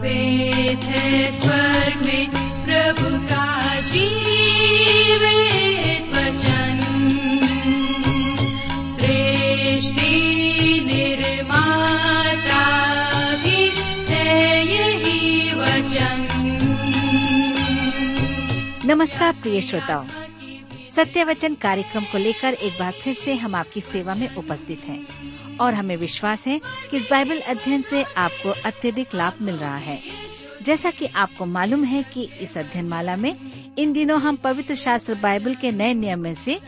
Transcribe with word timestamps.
वेद 0.00 0.84
है 0.84 1.30
स्वर्ग 1.30 1.96
में 2.06 2.30
प्रभु 2.64 3.08
का 3.28 3.48
जीवित 3.80 5.26
वचन। 6.16 6.78
सृष्टि 8.84 10.14
निर्माता 10.86 12.64
भी 13.34 13.62
है 14.08 14.66
यही 14.66 15.52
वचन। 15.54 16.26
नमस्कार 18.84 19.32
प्रिय 19.32 19.60
श्रोताओं 19.60 20.19
सत्य 20.96 21.24
वचन 21.24 21.54
कार्यक्रम 21.54 22.04
को 22.04 22.18
लेकर 22.18 22.54
एक 22.54 22.78
बार 22.78 22.94
फिर 23.02 23.14
से 23.14 23.34
हम 23.34 23.54
आपकी 23.54 23.80
सेवा 23.80 24.14
में 24.14 24.34
उपस्थित 24.36 24.80
हैं 24.84 25.56
और 25.58 25.74
हमें 25.74 25.96
विश्वास 25.96 26.46
है 26.46 26.60
कि 26.90 26.96
इस 26.96 27.06
बाइबल 27.10 27.40
अध्ययन 27.40 27.82
से 27.82 28.02
आपको 28.02 28.50
अत्यधिक 28.64 29.14
लाभ 29.14 29.36
मिल 29.40 29.54
रहा 29.54 29.76
है। 29.76 30.00
जैसा 30.62 30.90
कि 30.90 31.06
आपको 31.06 31.46
मालूम 31.46 31.84
है 31.84 32.02
कि 32.02 32.24
इस 32.40 32.58
अध्ययन 32.58 32.88
माला 32.88 33.16
में 33.16 33.34
इन 33.78 33.92
दिनों 33.92 34.20
हम 34.20 34.36
पवित्र 34.36 34.74
शास्त्र 34.74 35.14
बाइबल 35.14 35.54
के 35.54 35.72
नए 35.72 35.94
नियम 35.94 36.20
में 36.20 36.34
से 36.34 36.58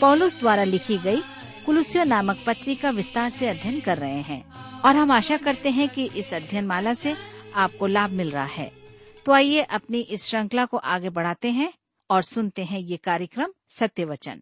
पौलुस 0.00 0.38
द्वारा 0.40 0.64
लिखी 0.64 0.98
गई 0.98 1.20
कुलुसियो 1.66 2.04
नामक 2.04 2.42
पत्री 2.46 2.74
का 2.74 2.90
विस्तार 2.90 3.30
से 3.30 3.48
अध्ययन 3.48 3.80
कर 3.80 3.98
रहे 3.98 4.20
हैं 4.22 4.44
और 4.80 4.96
हम 4.96 5.12
आशा 5.12 5.36
करते 5.36 5.70
हैं 5.70 5.88
कि 5.88 6.10
इस 6.16 6.34
अध्ययन 6.34 6.66
माला 6.66 6.94
से 6.94 7.16
आपको 7.54 7.86
लाभ 7.86 8.10
मिल 8.10 8.30
रहा 8.30 8.44
है। 8.44 8.70
तो 9.26 9.32
आइए 9.32 9.60
अपनी 9.60 10.00
इस 10.00 10.26
श्रृंखला 10.26 10.64
को 10.64 10.76
आगे 10.76 11.10
बढ़ाते 11.10 11.50
हैं। 11.50 11.72
और 12.10 12.22
सुनते 12.22 12.64
हैं 12.64 12.80
ये 12.80 12.96
कार्यक्रम 12.96 13.52
सत्य 13.78 14.04
वचन 14.04 14.40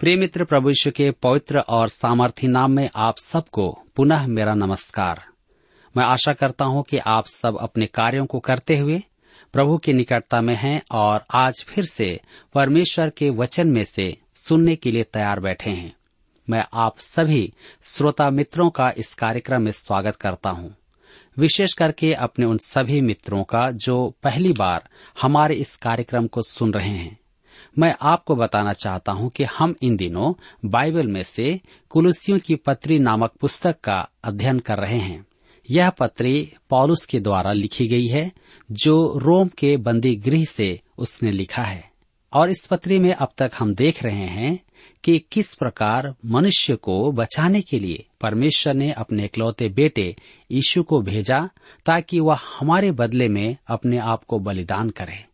प्रिय 0.00 0.16
मित्र 0.16 0.44
प्रभु 0.44 0.68
यीशु 0.68 0.90
के 0.90 1.10
पवित्र 1.10 1.58
और 1.58 1.88
सामर्थी 1.88 2.48
नाम 2.48 2.70
में 2.70 2.90
आप 2.96 3.18
सबको 3.18 3.78
पुनः 3.96 4.26
मेरा 4.26 4.54
नमस्कार। 4.54 5.22
मैं 5.96 6.04
आशा 6.04 6.32
करता 6.32 6.64
हूँ 6.64 6.82
कि 6.82 6.98
आप 6.98 7.26
सब 7.26 7.58
अपने 7.58 7.86
कार्यों 7.86 8.26
को 8.26 8.38
करते 8.38 8.78
हुए 8.78 9.02
प्रभु 9.52 9.78
की 9.78 9.92
निकटता 9.92 10.40
में 10.40 10.54
हैं 10.54 10.82
और 10.90 11.24
आज 11.34 11.64
फिर 11.68 11.84
से 11.84 12.20
परमेश्वर 12.54 13.10
के 13.10 13.30
वचन 13.30 13.68
में 13.68 13.84
से 13.84 14.16
सुनने 14.34 14.76
के 14.76 14.90
लिए 14.90 15.02
तैयार 15.02 15.40
बैठे 15.40 15.70
हैं। 15.70 15.96
मैं 16.50 16.64
आप 16.74 16.98
सभी 16.98 17.52
श्रोता 17.82 18.30
मित्रों 18.30 18.70
का 18.70 18.92
इस 18.96 19.14
कार्यक्रम 19.14 19.62
में 19.62 19.72
स्वागत 19.72 20.16
करता 20.16 20.50
हूँ। 20.50 20.74
विशेष 21.38 21.72
करके 21.72 22.12
अपने 22.12 22.46
उन 22.46 22.58
सभी 22.58 23.00
मित्रों 23.00 23.44
का 23.44 23.70
जो 23.70 24.14
पहली 24.22 24.52
बार 24.52 24.88
हमारे 25.22 25.54
इस 25.54 25.76
कार्यक्रम 25.76 26.26
को 26.26 26.42
सुन 26.42 26.72
रहे 26.72 26.88
हैं। 26.88 27.18
मैं 27.78 27.94
आपको 28.02 28.36
बताना 28.36 28.72
चाहता 28.72 29.12
हूँ 29.12 29.30
कि 29.30 29.44
हम 29.44 29.74
इन 29.82 29.96
दिनों 29.96 30.34
बाइबल 30.64 31.06
में 31.06 31.22
से 31.22 31.60
कुलुसियों 31.90 32.38
की 32.38 32.54
पत्री 32.54 32.98
नामक 32.98 33.32
पुस्तक 33.40 33.80
का 33.80 34.08
अध्ययन 34.24 34.58
कर 34.58 34.78
रहे 34.78 34.98
हैं। 34.98 35.26
यह 35.70 35.90
पत्री 35.90 36.52
पॉलुस 36.70 37.06
के 37.06 37.20
द्वारा 37.20 37.52
लिखी 37.52 37.88
गई 37.88 38.06
है, 38.06 38.32
जो 38.72 39.18
रोम 39.18 39.48
के 39.48 39.76
बंदी 39.76 40.16
गृह 40.16 40.44
से 40.44 40.80
उसने 40.98 41.30
लिखा 41.30 41.62
है। 41.62 41.93
और 42.34 42.50
इस 42.50 42.66
पत्री 42.66 42.98
में 42.98 43.14
अब 43.14 43.32
तक 43.38 43.50
हम 43.58 43.74
देख 43.74 44.02
रहे 44.02 44.26
हैं 44.26 44.58
कि 45.04 45.18
किस 45.18 45.54
प्रकार 45.54 46.14
मनुष्य 46.24 46.76
को 46.76 47.12
बचाने 47.12 47.60
के 47.60 47.78
लिए 47.78 48.06
परमेश्वर 48.20 48.74
ने 48.74 48.92
अपने 48.92 49.24
इकलौते 49.24 49.68
बेटे 49.68 50.16
यीशु 50.50 50.82
को 50.82 51.00
भेजा 51.02 51.48
ताकि 51.86 52.20
वह 52.20 52.38
हमारे 52.58 52.90
बदले 52.90 53.28
में 53.28 53.56
अपने 53.66 53.98
आप 53.98 54.24
को 54.24 54.38
बलिदान 54.38 54.90
करे। 54.90 55.24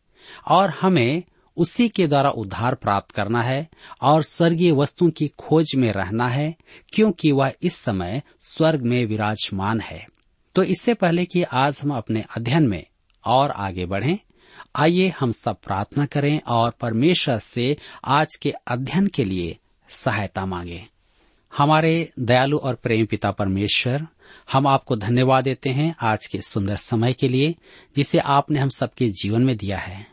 और 0.49 0.71
हमें 0.71 1.23
उसी 1.57 1.89
के 1.89 2.07
द्वारा 2.07 2.31
उद्धार 2.31 2.75
प्राप्त 2.75 3.11
करना 3.11 3.43
है 3.43 3.69
और 4.03 4.23
स्वर्गीय 4.23 4.73
वस्तुओं 4.73 5.11
की 5.11 5.29
खोज 5.29 5.75
में 5.77 5.93
रहना 5.93 6.29
है, 6.29 6.55
क्योंकि 6.93 7.33
वह 7.33 7.53
इस 7.63 7.75
समय 7.75 8.23
स्वर्ग 8.43 8.83
में 8.83 9.07
विराजमान 9.07 9.81
है। 9.81 10.07
तो 10.55 10.63
इससे 10.63 10.95
पहले 10.95 11.25
कि 11.25 11.43
आज 11.43 11.81
हम 11.83 11.91
अपने 11.91 12.25
अध्ययन 12.37 12.69
में 12.69 12.85
और 13.27 13.51
आगे 13.51 13.87
बढ़ें 13.87 14.19
आइए 14.77 15.09
हम 15.09 15.33
सब 15.33 15.57
प्रार्थना 15.61 16.07
करें 16.07 16.41
और 16.47 16.71
परमेश्वर 16.71 17.39
से 17.39 17.77
आज 18.05 18.37
के 18.37 18.51
अध्ययन 18.51 19.07
के 19.07 19.25
लिए 19.25 19.59
सहायता 19.89 20.47
मांगे। 20.47 20.87
हमारे 21.57 22.13
दयालु 22.19 22.59
और 22.59 22.75
प्रेम 22.75 23.07
पिता 23.07 23.31
परमेश्वर, 23.31 24.07
हम 24.53 24.67
आपको 24.67 24.97
धन्यवाद 24.97 25.45
देते 25.45 25.71
हैं 25.71 25.95
आज 26.01 26.27
के 26.27 26.41
सुंदर 26.41 26.77
समय 26.77 27.13
के 27.13 27.29
लिए, 27.29 27.55
जिसे 27.97 28.19
आपने 28.19 28.61
हम 28.61 28.69
सबके 28.69 29.09
जीवन 29.09 29.43
में 29.43 29.57
दिया 29.57 29.79
है। 29.79 30.07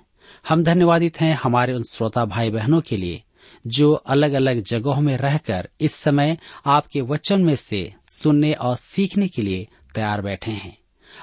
हम 0.48 0.64
धन्यवादित 0.64 1.22
हैं 1.22 1.36
हमारे 1.36 1.74
उन 1.74 1.84
श्रोता 1.84 2.26
भाई 2.26 2.50
बहनों 2.50 2.82
के 2.82 2.98
लिए, 2.98 3.24
जो 3.68 3.94
अलग 3.94 4.34
अलग 4.34 4.64
जगहों 4.64 5.02
में 5.02 5.18
रहकर 5.18 5.70
इस 5.82 5.94
समय 5.94 6.38
आपके 6.66 7.02
वचन 7.02 7.42
में 7.42 7.56
से 7.56 7.94
सुनने 8.08 8.54
और 8.54 8.76
सीखने 8.76 9.28
के 9.28 9.42
लिए 9.42 9.68
तैयार 9.96 10.22
बैठे 10.22 10.52
हैं। 10.52 10.78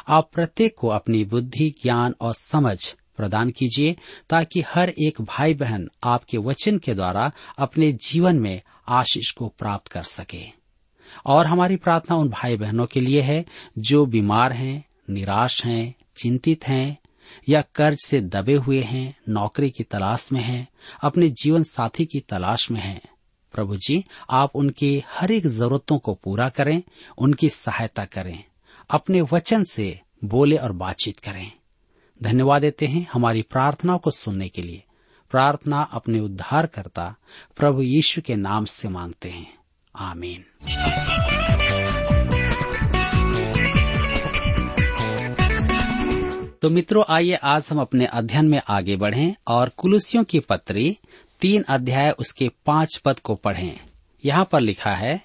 आप 0.09 0.31
प्रत्येक 0.33 0.75
को 0.79 0.89
अपनी 0.89 1.25
बुद्धि, 1.25 1.75
ज्ञान 1.83 2.15
और 2.21 2.35
समझ 2.35 2.95
प्रदान 3.17 3.51
कीजिए 3.51 3.97
ताकि 4.31 4.61
हर 4.61 4.89
एक 4.89 5.21
भाई 5.21 5.55
बहन 5.55 5.89
आपके 6.05 6.39
वचन 6.39 6.79
के 6.79 6.95
द्वारा 6.95 7.33
अपने 7.59 7.93
जीवन 7.93 8.39
में 8.39 8.63
आशीष 8.89 9.31
को 9.31 9.49
प्राप्त 9.49 9.89
कर 9.89 10.03
सके। 10.03 10.65
और 11.27 11.47
हमारी 11.47 11.77
प्रार्थना 11.77 12.17
उन 12.17 12.29
भाई 12.29 12.57
बहनों 12.57 12.87
के 12.87 13.01
लिए 13.01 13.21
है, 13.21 13.45
जो 13.79 14.07
बीमार 14.07 14.53
हैं, 14.53 14.85
निराश 15.11 15.65
हैं, 15.65 15.95
चिंतित 16.17 16.69
हैं, 16.69 16.99
या 17.49 17.65
कर्ज 17.75 17.99
से 18.07 18.21
दबे 18.21 18.55
हुए 18.55 18.81
हैं, 18.81 19.17
नौकरी 19.29 19.71
की 19.71 19.85
तलाश 19.85 20.33
में 20.33 20.41
हैं, 20.41 20.69
अपने 21.03 21.29
जीवन 21.29 21.63
साथी 21.63 22.05
की 22.05 22.21
तलाश 22.21 22.71
में 22.71 22.81
हैं। 22.81 23.01
प्रभु 23.53 23.77
जी, 23.77 24.05
आप 24.31 24.57
उनकी 24.57 25.03
हर 25.09 25.31
एक 25.31 25.47
जरूरतों 25.47 25.99
को 25.99 26.15
पूरा 26.15 26.49
करें, 26.49 26.83
उनकी 27.19 27.49
सहायता 27.49 28.05
करें, 28.05 28.45
अपने 28.91 29.21
वचन 29.21 29.65
से 29.65 30.01
बोले 30.25 30.57
और 30.57 30.73
बातचीत 30.73 31.19
करें। 31.19 31.53
धन्यवाद 32.23 32.63
देते 32.63 32.87
हैं 32.87 33.07
हमारी 33.13 33.43
प्रार्थनाओं 33.43 33.99
को 33.99 34.11
सुनने 34.11 34.49
के 34.49 34.63
लिए। 34.63 34.83
प्रार्थना 35.31 35.83
अपने 35.83 36.21
उद्धार 36.21 36.67
करता 36.67 37.15
प्रभु 37.57 37.83
यीशु 37.83 38.23
के 38.23 38.37
नाम 38.37 38.65
से 38.65 38.89
मांगते 38.89 39.29
हैं। 39.29 39.55
आमीन। 39.97 40.45
तो 46.63 46.71
मित्रों, 46.71 47.05
आइए 47.09 47.35
आज 47.35 47.69
हम 47.71 47.81
अपने 47.81 48.07
अध्ययन 48.07 48.49
में 48.49 48.61
आगे 48.69 48.97
बढ़ें 48.97 49.35
और 49.47 49.69
कुलुसियों 49.69 50.25
की 50.25 50.41
पत्री 50.41 50.99
तीन 51.41 51.63
अध्याय 51.63 52.11
उसके 52.11 52.51
पाँच 52.67 52.97
पद 52.97 53.19
को 53.19 53.35
पढ़ें। 53.35 53.81
यहाँ 54.25 54.49
पर 54.53 54.61
लिखा 54.61 54.95
है, 54.95 55.21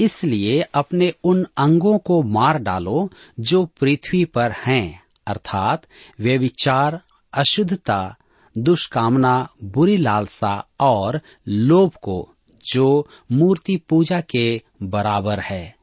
इसलिए 0.00 0.60
अपने 0.60 1.12
उन 1.24 1.46
अंगों 1.56 1.98
को 1.98 2.22
मार 2.22 2.58
डालो 2.58 3.10
जो 3.40 3.64
पृथ्वी 3.64 4.24
पर 4.24 4.52
हैं। 4.52 5.02
अर्थात 5.30 5.86
वे 6.20 6.38
विचार 6.38 7.02
अशुद्धता, 7.32 8.16
दुष्कामना, 8.58 9.48
बुरी 9.64 9.96
लालसा 9.96 10.66
और 10.80 11.20
लोभ 11.48 11.92
को 12.02 12.34
जो 12.72 13.08
मूर्ति 13.32 13.76
पूजा 13.76 14.20
के 14.20 14.62
बराबर 14.82 15.40
है। 15.40 15.76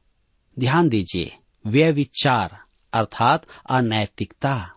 ध्यान 0.59 0.90
दीजिए 0.90 1.38
वे 1.66 1.91
विचार 1.91 2.57
अर्थात 2.94 3.46
अनैतिकता। 3.69 4.72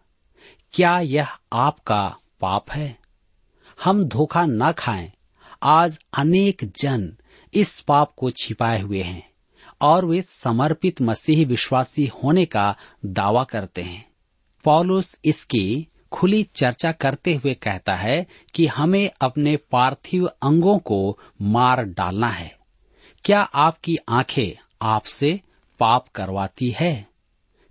क्या 0.73 1.01
यह 1.01 1.29
आपका 1.53 2.17
पाप 2.41 2.71
है? 2.71 2.99
हम 3.85 4.05
धोखा 4.05 4.45
न 4.47 4.73
खाएँ। 4.73 5.13
आज 5.63 5.99
अनेक 6.19 6.73
जन 6.79 7.17
इस 7.55 7.81
पाप 7.81 8.13
को 8.17 8.31
छिपाए 8.31 8.81
हुए 8.81 9.03
हैं 9.03 9.31
और 9.81 10.05
वे 10.05 10.23
समर्पित 10.23 11.03
मसीही 11.03 11.45
विश्वासी 11.45 12.07
होने 12.07 12.45
का 12.45 12.77
दावा 13.07 13.45
करते 13.45 13.83
हैं। 13.83 14.10
पॉलुस 14.65 15.19
इसकी 15.25 15.89
खुली 16.13 16.43
चर्चा 16.43 16.93
करते 16.93 17.35
हुए 17.35 17.55
कहता 17.55 17.95
है 17.95 18.27
कि 18.55 18.67
हमें 18.67 19.11
अपने 19.21 19.57
पार्थिव 19.57 20.27
अंगों 20.27 20.79
को 20.79 21.19
मार 21.43 21.85
डालना 21.85 22.29
है। 22.29 22.59
क्या 23.25 23.41
आपकी 23.41 23.97
आँखें 24.09 24.77
आपसे 24.83 25.41
पाप 25.81 26.09
करवाती 26.09 26.75
है? 26.81 27.09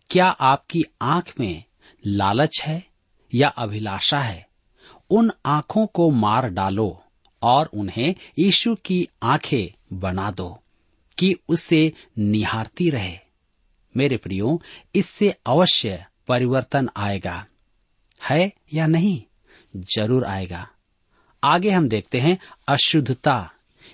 क्या 0.09 0.27
आपकी 0.27 0.83
आँख 1.01 1.33
में 1.39 1.63
लालच 2.07 2.61
है 2.63 2.83
या 3.33 3.47
अभिलाषा 3.47 4.19
है? 4.19 4.47
उन 5.09 5.31
आँखों 5.45 5.87
को 5.87 6.09
मार 6.09 6.49
डालो 6.49 7.03
और 7.41 7.65
उन्हें 7.65 8.15
यीशु 8.39 8.75
की 8.75 9.07
आँखें 9.23 9.97
बना 9.99 10.31
दो 10.31 10.63
कि 11.17 11.35
उसे 11.49 11.93
निहारती 12.17 12.89
रहे। 12.89 13.17
मेरे 13.97 14.17
प्रियो, 14.17 14.61
इससे 14.95 15.35
अवश्य 15.45 16.05
परिवर्तन 16.29 16.89
आएगा। 16.97 17.45
है 18.29 18.53
या 18.73 18.87
नहीं? 18.87 19.23
ज़रूर 19.77 20.25
आएगा। 20.25 20.67
आगे 21.43 21.69
हम 21.69 21.89
देखते 21.89 22.17
हैं 22.17 22.37
अशुद्धता, 22.67 23.51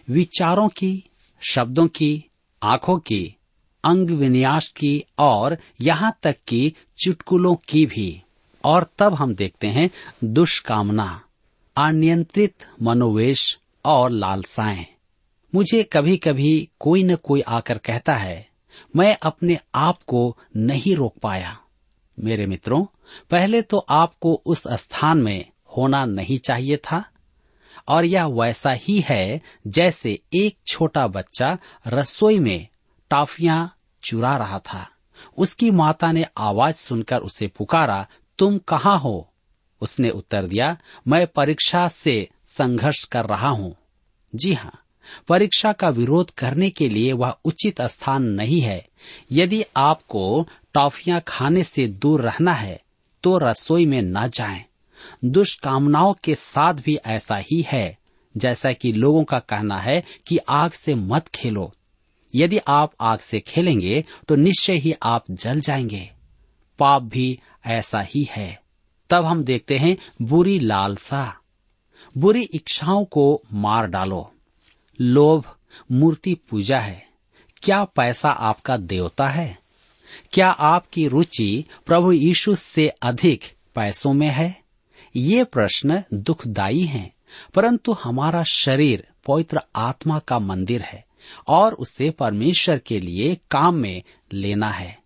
विचारों 0.09 0.69
की, 0.69 1.03
शब्दों 1.51 1.87
की, 1.87 2.25
आँखों 2.63 2.99
की, 2.99 3.35
अंग 3.83 4.09
विन्यास 4.09 4.67
की 4.67 5.03
और 5.19 5.57
यहाँ 5.81 6.19
तक 6.23 6.35
कि 6.47 6.73
चुटकुलों 7.03 7.55
की 7.55 7.85
भी। 7.85 8.21
और 8.63 8.87
तब 8.97 9.13
हम 9.13 9.35
देखते 9.35 9.67
हैं 9.67 9.89
दुष्कामना, 10.23 11.21
अनियंत्रित 11.77 12.65
मनोवेश 12.81 13.59
और 13.85 14.09
लालसाएँ। 14.09 14.85
मुझे 15.55 15.83
कभी 15.83 16.17
कभी 16.17 16.69
कोई 16.79 17.03
न 17.03 17.15
कोई 17.15 17.41
आकर 17.41 17.77
कहता 17.77 18.13
है, 18.13 18.49
मैं 18.95 19.17
अपने 19.23 19.59
आप 19.75 20.03
को 20.07 20.37
नहीं 20.57 20.95
रोक 20.95 21.15
पाया। 21.17 21.59
मेरे 22.19 22.45
मित्रों, 22.45 22.85
पहले 23.31 23.61
तो 23.61 23.77
आपको 23.77 24.41
उस 24.45 24.63
स्थान 24.67 25.17
में 25.17 25.45
होना 25.77 26.05
नहीं 26.05 26.39
चाहिए 26.39 26.77
था, 26.77 27.03
और 27.87 28.05
यह 28.05 28.25
वैसा 28.25 28.71
ही 28.71 28.99
है 28.99 29.41
जैसे 29.67 30.19
एक 30.33 30.57
छोटा 30.67 31.07
बच्चा 31.07 31.57
रसोई 31.87 32.39
में 32.39 32.67
टाफियाँ 33.09 33.77
चुरा 34.03 34.37
रहा 34.37 34.59
था। 34.59 34.89
उसकी 35.37 35.71
माता 35.71 36.11
ने 36.11 36.25
आवाज़ 36.37 36.75
सुनकर 36.75 37.19
उसे 37.19 37.47
पुकारा, 37.47 38.07
तुम 38.37 38.57
कहाँ 38.57 38.99
हो? 38.99 39.33
उसने 39.81 40.09
उत्तर 40.09 40.45
दिया, 40.45 40.77
मैं 41.07 41.27
परीक्षा 41.27 41.87
से 41.87 42.29
संघर्ष 42.47 43.03
कर 43.03 43.25
रहा 43.25 43.49
हूँ। 43.49 43.75
जी 44.35 44.53
हाँ 44.53 44.81
परीक्षा 45.27 45.71
का 45.71 45.89
विरोध 45.89 46.31
करने 46.31 46.69
के 46.69 46.89
लिए 46.89 47.13
वह 47.13 47.35
उचित 47.45 47.81
स्थान 47.81 48.23
नहीं 48.23 48.61
है। 48.61 48.85
यदि 49.31 49.63
आपको 49.77 50.47
टॉफियाँ 50.75 51.21
खाने 51.27 51.63
से 51.63 51.87
दूर 51.87 52.21
रहना 52.21 52.53
है 52.53 52.81
तो 53.23 53.37
रसोई 53.37 53.85
में 53.85 54.01
न 54.01 54.27
जाएँ। 54.27 54.63
दुष्कामनाओं 55.25 56.13
के 56.23 56.35
साथ 56.35 56.73
भी 56.73 56.95
ऐसा 56.95 57.35
ही 57.35 57.61
है, 57.61 57.97
जैसा 58.37 58.71
कि 58.71 58.91
लोगों 58.91 59.23
का 59.23 59.39
कहना 59.39 59.77
है 59.77 60.03
कि 60.27 60.37
आग 60.37 60.71
से 60.71 60.95
मत 60.95 61.27
खेलो। 61.27 61.73
यदि 62.35 62.57
आप 62.57 62.91
आग 63.01 63.19
से 63.19 63.39
खेलेंगे 63.39 64.05
तो 64.27 64.35
निश्चय 64.35 64.73
ही 64.73 64.95
आप 65.03 65.25
जल 65.31 65.59
जाएँगे। 65.59 66.11
पाप 66.79 67.01
भी 67.01 67.39
ऐसा 67.65 67.99
ही 67.99 68.27
है। 68.31 68.61
तब 69.09 69.25
हम 69.25 69.43
देखते 69.43 69.77
हैं 69.77 69.97
बुरी 70.21 70.59
लालसा। 70.59 71.39
बुरी 72.17 72.43
इच्छाओं 72.53 73.05
को 73.05 73.41
मार 73.53 73.87
डालो। 73.87 74.33
लोभ, 75.01 75.45
मूर्ति 75.91 76.33
पूजा 76.49 76.77
है। 76.77 77.07
क्या 77.61 77.83
पैसा 77.83 78.29
आपका 78.29 78.77
देवता 78.77 79.27
है? 79.27 79.64
क्या 80.31 80.47
आपकी 80.47 81.07
रुचि 81.07 81.65
प्रभु 81.85 82.11
यीशु 82.11 82.55
से 82.55 82.87
अधिक 82.87 83.43
पैसों 83.75 84.13
में 84.13 84.29
है? 84.29 84.61
ये 85.15 85.43
प्रश्न 85.43 86.03
दुखदायी 86.13 86.83
हैं, 86.83 87.13
परंतु 87.53 87.91
हमारा 87.91 88.43
शरीर 88.43 89.07
पवित्र 89.25 89.61
आत्मा 89.75 90.19
का 90.19 90.39
मंदिर 90.39 90.81
है 90.81 91.05
और 91.47 91.73
उसे 91.73 92.09
परमेश्वर 92.09 92.77
के 92.77 92.99
लिए 92.99 93.37
काम 93.51 93.75
में 93.75 94.03
लेना 94.33 94.69
है। 94.69 94.99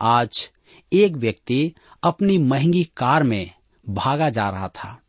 आज 0.00 0.50
एक 0.92 1.12
व्यक्ति 1.12 1.72
अपनी 2.02 2.38
महँगी 2.38 2.84
कार 2.96 3.22
में 3.22 3.50
भागा 3.88 4.30
जा 4.30 4.50
रहा 4.50 4.68
था। 4.68 5.02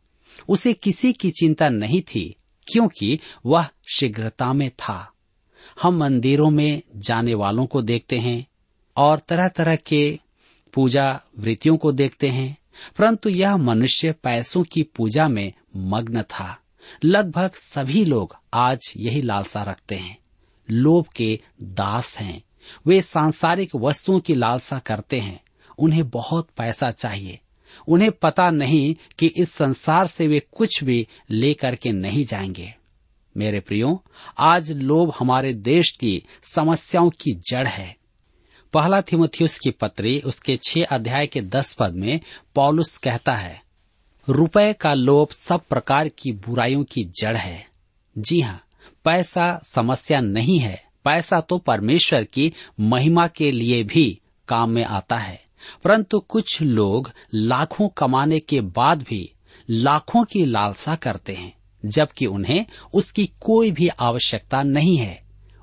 उसे 0.48 0.72
किसी 0.72 1.12
की 1.12 1.30
चिंता 1.30 1.68
नहीं 1.68 2.02
थी 2.02 2.36
क्योंकि 2.72 3.20
वह 3.46 3.68
शीघ्रता 3.94 4.52
में 4.52 4.70
था। 4.70 5.12
हम 5.82 5.96
मंदिरों 5.96 6.50
में 6.50 6.82
जाने 6.96 7.34
वालों 7.34 7.66
को 7.66 7.82
देखते 7.82 8.18
हैं 8.18 8.46
और 9.00 9.18
तरह 9.18 9.48
तरह 9.48 9.76
के 9.76 10.18
पूजा 10.72 11.20
वृत्तियों 11.38 11.76
को 11.76 11.92
देखते 11.92 12.28
हैं, 12.28 12.58
परंतु 12.98 13.28
यह 13.28 13.56
मनुष्य 13.56 14.12
पैसों 14.12 14.62
की 14.62 14.82
पूजा 14.82 15.28
में 15.28 15.52
मग्न 15.76 16.22
था। 16.22 16.58
लगभग 17.04 17.50
सभी 17.54 18.04
लोग 18.04 18.36
आज 18.54 18.94
यही 18.96 19.22
लालसा 19.22 19.62
रखते 19.62 19.94
हैं। 19.94 20.18
लोभ 20.70 21.06
के 21.16 21.40
दास 21.62 22.16
हैं। 22.16 22.42
वे 22.86 23.02
सांसारिक 23.02 23.74
वस्तुओं 23.74 24.20
की 24.20 24.34
लालसा 24.34 24.78
करते 24.78 25.20
हैं। 25.20 25.40
उन्हें 25.78 26.08
बहुत 26.08 26.48
पैसा 26.56 26.90
चाहिए। 26.90 27.38
उन्हें 27.88 28.10
पता 28.12 28.50
नहीं 28.50 28.94
कि 29.18 29.26
इस 29.26 29.52
संसार 29.52 30.06
से 30.06 30.26
वे 30.26 30.42
कुछ 30.52 30.84
भी 30.84 31.08
लेकर 31.30 31.74
के 31.74 31.92
नहीं 31.92 32.24
जाएँगे। 32.24 32.74
मेरे 33.36 33.60
प्रियो, 33.60 34.04
आज 34.38 34.72
लोभ 34.72 35.12
हमारे 35.18 35.52
देश 35.52 35.90
की 35.90 36.22
समस्याओं 36.54 37.10
की 37.10 37.32
जड़ 37.32 37.66
है। 37.66 37.99
पहला 38.72 39.00
थिमोथियस 39.00 39.58
की 39.58 39.70
पत्री 39.70 40.20
उसके 40.20 40.58
छह 40.68 40.84
अध्याय 40.84 41.26
के 41.26 41.40
दस 41.40 41.72
पद 41.72 41.92
में 41.92 42.20
पॉलुस 42.54 42.96
कहता 42.96 43.34
है, 43.34 43.62
रुपए 44.28 44.72
का 44.72 44.94
लोभ 44.94 45.28
सब 45.32 45.60
प्रकार 45.70 46.08
की 46.08 46.32
बुराइयों 46.32 46.84
की 46.84 47.04
जड़ 47.04 47.36
है। 47.36 47.66
जी 48.18 48.40
हाँ 48.40 48.64
पैसा 49.04 49.60
समस्या 49.64 50.20
नहीं 50.20 50.58
है। 50.58 50.84
पैसा 51.04 51.40
तो 51.40 51.58
परमेश्वर 51.58 52.24
की 52.24 52.52
महिमा 52.80 53.26
के 53.26 53.50
लिए 53.50 53.82
भी 53.82 54.20
काम 54.48 54.70
में 54.70 54.84
आता 54.84 55.18
है। 55.18 55.44
परंतु 55.84 56.20
कुछ 56.20 56.62
लोग 56.62 57.12
लाखों 57.34 57.88
कमाने 57.88 58.40
के 58.40 58.60
बाद 58.60 59.02
भी 59.02 59.32
लाखों 59.70 60.24
की 60.24 60.44
लालसा 60.44 60.94
करते 60.94 61.34
हैं, 61.34 61.56
जबकि 61.86 62.26
उन्हें 62.26 62.66
उसकी 62.94 63.26
कोई 63.26 63.70
भी 63.70 63.88
आवश्यकता 63.88 64.62
नहीं 64.62 64.96
है। 64.96 65.20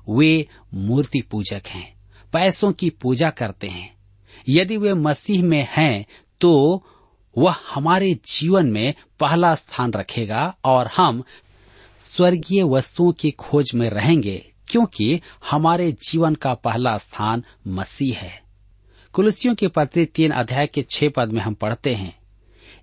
वे 0.08 0.48
मूर्ति 0.74 1.20
पूजक 1.20 1.62
हैं। 1.66 1.97
पैसों 2.32 2.72
की 2.72 2.90
पूजा 2.92 3.30
करते 3.30 3.68
हैं। 3.68 3.90
यदि 4.48 4.76
वे 4.76 4.92
मसीह 4.94 5.42
में 5.44 5.66
हैं 5.70 6.04
तो 6.40 6.84
वह 7.36 7.56
हमारे 7.68 8.12
जीवन 8.28 8.66
में 8.66 8.94
पहला 9.20 9.54
स्थान 9.54 9.92
रखेगा 9.92 10.54
और 10.64 10.90
हम 10.96 11.22
स्वर्गीय 12.00 12.62
वस्तुओं 12.64 13.12
की 13.12 13.30
खोज 13.30 13.70
में 13.74 13.88
रहेंगे, 13.90 14.36
क्योंकि 14.68 15.20
हमारे 15.50 15.90
जीवन 16.02 16.34
का 16.34 16.54
पहला 16.54 16.96
स्थान 16.98 17.44
मसीह 17.68 18.18
है। 18.18 18.42
कुलसियों 19.14 19.54
के 19.54 19.68
पत्र 19.68 20.04
तीन 20.14 20.30
अध्याय 20.32 20.66
के 20.66 20.84
छह 20.90 21.08
पद 21.08 21.32
में 21.32 21.40
हम 21.40 21.54
पढ़ते 21.54 21.94
हैं, 21.94 22.14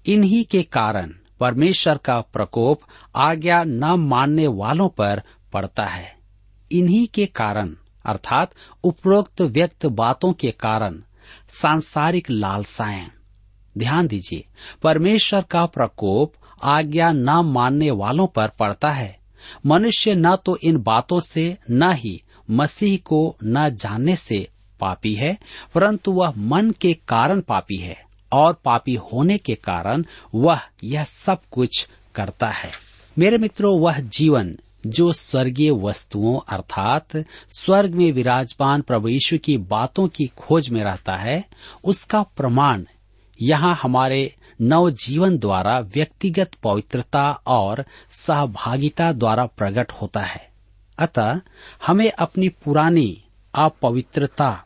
इन्हीं 0.05 0.43
के 0.45 0.63
कारण 0.63 1.13
परमेश्वर 1.39 1.97
का 1.97 2.19
प्रकोप 2.23 2.81
आज्ञा 3.15 3.63
न 3.63 3.95
मानने 4.01 4.47
वालों 4.49 4.89
पर 4.89 5.21
पड़ता 5.53 5.85
है। 5.85 6.15
इन्हीं 6.71 7.07
के 7.07 7.25
कारण 7.25 7.75
अर्थात 8.05 8.51
उपरोक्त 8.83 9.41
व्यक्त 9.41 9.85
बातों 9.85 10.33
के 10.33 10.51
कारण 10.51 11.03
सांसारिक 11.49 12.29
लालसाएँ। 12.29 13.07
ध्यान 13.77 14.07
दीजिए, 14.07 14.45
परमेश्वर 14.81 15.41
का 15.41 15.65
प्रकोप 15.65 16.33
आज्ञा 16.63 17.11
न 17.11 17.29
मानने 17.29 17.91
वालों 17.91 18.27
पर 18.27 18.47
पड़ता 18.47 18.91
है। 18.91 19.19
मनुष्य 19.65 20.15
न 20.15 20.35
तो 20.35 20.57
इन 20.63 20.77
बातों 20.77 21.19
से, 21.19 21.57
न 21.71 21.91
ही 21.91 22.21
मसीह 22.51 22.97
को 23.05 23.37
न 23.43 23.69
जानने 23.69 24.15
से 24.15 24.49
पापी 24.79 25.13
है, 25.13 25.37
परंतु 25.73 26.11
वह 26.11 26.33
मन 26.37 26.71
के 26.71 26.93
कारण 26.93 27.41
पापी 27.41 27.75
है 27.75 28.05
और 28.31 28.53
पापी 28.53 28.95
होने 28.95 29.37
के 29.37 29.55
कारण 29.55 30.05
वह 30.35 30.59
यह 30.83 31.03
सब 31.03 31.41
कुछ 31.51 31.87
करता 32.15 32.47
है। 32.47 32.71
मेरे 33.17 33.37
मित्रों, 33.37 33.79
वह 33.79 33.99
जीवन 33.99 34.57
जो 34.85 35.13
स्वर्गीय 35.13 35.71
वस्तुओं, 35.71 36.39
अर्थात 36.49 37.07
स्वर्ग 37.49 37.93
में 37.93 38.11
विराजमान 38.11 38.81
प्रभु 38.81 39.09
की 39.37 39.57
बातों 39.57 40.07
की 40.07 40.27
खोज 40.27 40.69
में 40.69 40.83
रहता 40.83 41.15
है, 41.15 41.45
उसका 41.83 42.23
प्रमाण 42.23 42.85
यहाँ 43.41 43.79
हमारे 43.81 44.35
नव 44.61 44.89
जीवन 44.89 45.37
द्वारा 45.37 45.79
व्यक्तिगत 45.79 46.51
पवित्रता 46.63 47.31
और 47.31 47.85
सहभागिता 48.11 49.11
द्वारा 49.11 49.45
प्रकट 49.45 49.91
होता 49.91 50.19
है। 50.19 50.51
अतः 50.99 51.41
हमें 51.87 52.11
अपनी 52.11 52.49
पुरानी 52.49 53.23
अपवित्रता 53.55 54.65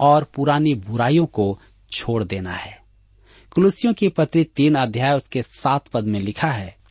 और 0.00 0.24
पुरानी 0.24 0.74
बुराइयों 0.74 1.26
को 1.26 1.60
छोड़ 1.92 2.24
देना 2.24 2.52
है। 2.52 2.82
कुलसियों 3.50 3.94
की 3.94 4.08
पत्री 4.08 4.44
तीन 4.44 4.74
अध्याय 4.74 5.16
उसके 5.16 5.42
सात 5.42 5.88
पद 5.88 6.04
में 6.04 6.20
लिखा 6.20 6.48
है 6.48 6.81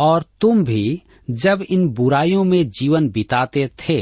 और 0.00 0.24
तुम 0.40 0.64
भी 0.64 1.02
जब 1.28 1.62
इन 1.70 1.88
बुराइयों 1.88 2.44
में 2.44 2.68
जीवन 2.70 3.08
बिताते 3.08 3.68
थे 3.80 4.00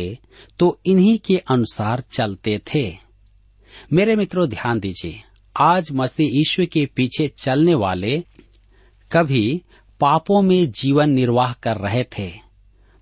तो 0.59 0.79
इन्हीं 0.87 1.19
के 1.19 1.37
अनुसार 1.51 2.03
चलते 2.11 2.61
थे। 2.75 2.97
मेरे 3.93 4.17
मित्रों, 4.17 4.49
ध्यान 4.49 4.81
दीजिए, 4.81 5.23
आज 5.57 5.89
मसीह 5.93 6.41
ईश्वर 6.41 6.67
के 6.67 6.85
पीछे 6.87 7.29
चलने 7.39 7.75
वाले 7.75 8.19
कभी 9.11 9.63
पापों 10.01 10.43
में 10.43 10.71
जीवन 10.73 11.11
निर्वाह 11.11 11.53
कर 11.53 11.77
रहे 11.77 12.05
थे। 12.19 12.33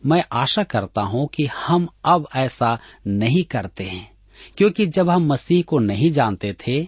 मैं 0.03 0.25
आशा 0.33 0.62
करता 0.62 1.03
हूँ 1.03 1.26
कि 1.26 1.47
हम 1.47 1.88
अब 2.05 2.29
ऐसा 2.37 2.79
नहीं 3.07 3.45
करते 3.45 3.85
हैं, 3.85 4.11
क्योंकि 4.57 4.87
जब 4.87 5.11
हम 5.11 5.26
मसीह 5.26 5.62
को 5.62 5.79
नहीं 5.79 6.11
जानते 6.11 6.53
थे, 6.61 6.83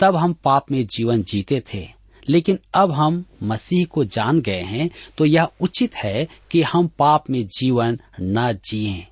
तब 0.00 0.16
हम 0.16 0.32
पाप 0.34 0.70
में 0.70 0.86
जीवन 0.86 1.22
जीते 1.22 1.62
थे। 1.74 1.88
लेकिन 2.28 2.58
अब 2.74 2.92
हम 2.92 3.24
मसीह 3.42 3.84
को 3.84 4.04
जान 4.04 4.40
गए 4.40 4.62
हैं 4.62 4.90
तो 5.18 5.24
यह 5.24 5.48
उचित 5.60 5.94
है 5.94 6.28
कि 6.50 6.62
हम 6.62 6.86
पाप 6.86 7.30
में 7.30 7.46
जीवन 7.46 8.00
न 8.20 8.58
जिए। 8.64 9.06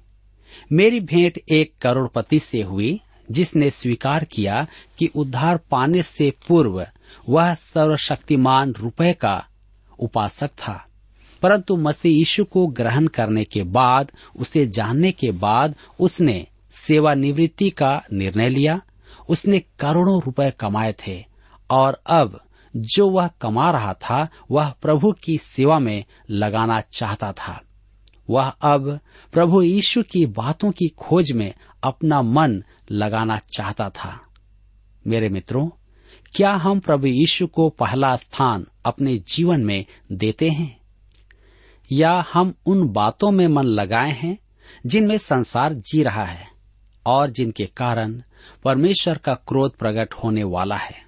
मेरी 0.73 1.01
भेंट 1.01 1.41
एक 1.53 1.73
करोड़पति 1.83 2.39
से 2.39 2.63
हुई, 2.63 3.01
जिसने 3.31 3.71
स्वीकार 3.71 4.25
किया 4.25 4.67
कि 4.99 5.07
उद्धार 5.07 5.57
पाने 5.57 6.03
से 6.03 6.33
पूर्व 6.49 6.87
वह 7.29 7.55
सर्वशक्तिमान 7.55 8.73
रुपए 8.73 9.13
का 9.13 9.47
उपासक 9.99 10.49
था। 10.49 10.87
परंतु 11.43 11.77
मसीह 11.77 12.17
यीशु 12.17 12.45
को 12.45 12.67
ग्रहण 12.67 13.07
करने 13.07 13.45
के 13.45 13.63
बाद, 13.63 14.13
उसे 14.37 14.67
जानने 14.67 15.13
के 15.13 15.31
बाद 15.31 15.75
उसने 16.01 16.47
सेवानिवृत्ति 16.73 17.71
का 17.71 18.03
निर्णय 18.13 18.49
लिया। 18.49 18.81
उसने 19.29 19.59
करोड़ों 19.59 20.23
रुपए 20.23 20.51
कमाए 20.51 20.95
थे 21.07 21.25
और 21.71 22.03
अब 22.07 22.41
जो 22.77 23.11
वह 23.11 23.27
कमा 23.27 23.71
रहा 23.71 23.95
था, 23.95 24.29
वह 24.51 24.71
प्रभु 24.83 25.13
की 25.13 25.39
सेवा 25.39 25.79
में 25.79 26.05
लगाना 26.31 26.81
चाहता 26.81 27.33
था। 27.33 27.63
वह 28.31 28.49
अब 28.49 29.01
प्रभु 29.33 29.63
यीशु 29.63 30.03
की 30.03 30.27
बातों 30.27 30.71
की 30.71 30.89
खोज 30.89 31.33
में 31.33 31.55
अपना 31.83 32.23
मन 32.23 32.65
लगाना 32.91 33.39
चाहता 33.39 33.91
था। 33.91 34.21
मेरे 35.07 35.29
मित्रों, 35.29 35.69
क्या 36.35 36.51
हम 36.51 36.81
प्रभु 36.81 37.07
यीशु 37.07 37.47
को 37.47 37.69
पहला 37.69 38.17
स्थान 38.17 38.67
अपने 38.85 39.19
जीवन 39.19 39.61
में 39.61 39.85
देते 40.13 40.49
हैं? 40.51 40.81
या 41.93 42.25
हम 42.33 42.55
उन 42.67 42.89
बातों 42.89 43.31
में 43.31 43.49
मन 43.49 43.65
लगाए 43.65 44.11
हैं, 44.11 44.39
जिनमें 44.87 45.19
संसार 45.19 45.75
जी 45.75 46.03
रहा 46.03 46.25
है 46.25 46.49
और 47.07 47.31
जिनके 47.31 47.67
कारण 47.67 48.23
परमेश्वर 48.65 49.19
का 49.19 49.35
क्रोध 49.35 49.77
प्रकट 49.77 50.15
होने 50.15 50.45
वाला 50.45 50.77
है? 50.77 51.02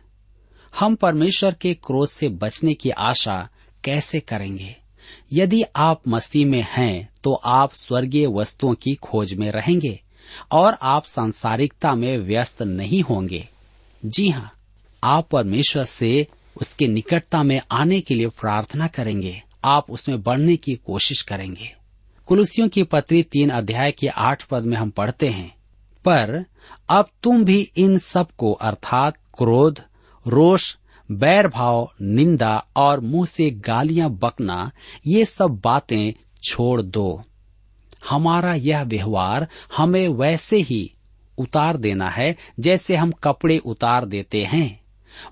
हम 0.78 0.94
परमेश्वर 0.94 1.54
के 1.54 1.74
क्रोध 1.74 2.08
से 2.08 2.28
बचने 2.28 2.74
की 2.74 2.90
आशा 2.90 3.48
कैसे 3.84 4.20
करेंगे? 4.20 4.76
यदि 5.32 5.62
आप 5.76 6.08
मसीह 6.08 6.46
में 6.46 6.66
हैं 6.70 7.08
तो 7.24 7.34
आप 7.34 7.74
स्वर्गीय 7.74 8.26
वस्तुओं 8.26 8.74
की 8.74 8.94
खोज 8.94 9.34
में 9.34 9.50
रहेंगे 9.50 10.00
और 10.52 10.76
आप 10.82 11.04
सांसारिकता 11.04 11.94
में 11.94 12.16
व्यस्त 12.18 12.62
नहीं 12.62 13.02
होंगे। 13.02 13.48
जी 14.04 14.28
हाँ 14.28 14.50
आप 15.04 15.28
परमेश्वर 15.28 15.84
से 15.84 16.26
उसके 16.60 16.86
निकटता 16.86 17.42
में 17.42 17.60
आने 17.70 18.00
के 18.00 18.14
लिए 18.14 18.28
प्रार्थना 18.40 18.86
करेंगे। 18.86 19.42
आप 19.64 19.90
उसमें 19.90 20.22
बढ़ने 20.22 20.56
की 20.56 20.74
कोशिश 20.76 21.22
करेंगे। 21.22 21.72
कुलसियों 22.26 22.68
की 22.68 22.82
पत्री 22.82 23.22
तीन 23.22 23.50
अध्याय 23.50 23.92
के 23.92 24.08
आठ 24.08 24.44
पद 24.44 24.62
में 24.62 24.76
हम 24.76 24.90
पढ़ते 24.90 25.28
हैं, 25.28 25.54
पर 26.04 26.44
अब 26.88 27.08
तुम 27.22 27.44
भी 27.44 27.60
इन 27.76 27.98
सबको 27.98 28.52
अर्थात 28.52 29.16
क्रोध 29.38 29.80
रोष, 30.26 30.76
बैर 31.10 31.48
भाव, 31.48 31.90
निंदा 32.02 32.66
और 32.76 33.00
मुँह 33.00 33.26
से 33.26 33.50
गालियाँ 33.50 34.10
बकना, 34.10 34.70
ये 35.06 35.24
सब 35.24 35.60
बातें 35.64 36.12
छोड़ 36.42 36.82
दो। 36.82 37.22
हमारा 38.10 38.54
यह 38.54 38.82
व्यवहार 38.82 39.48
हमें 39.76 40.08
वैसे 40.08 40.56
ही 40.56 40.94
उतार 41.38 41.76
देना 41.76 42.10
है 42.10 42.36
जैसे 42.60 42.96
हम 42.96 43.10
कपड़े 43.10 43.58
उतार 43.58 44.04
देते 44.04 44.44
हैं। 44.44 44.80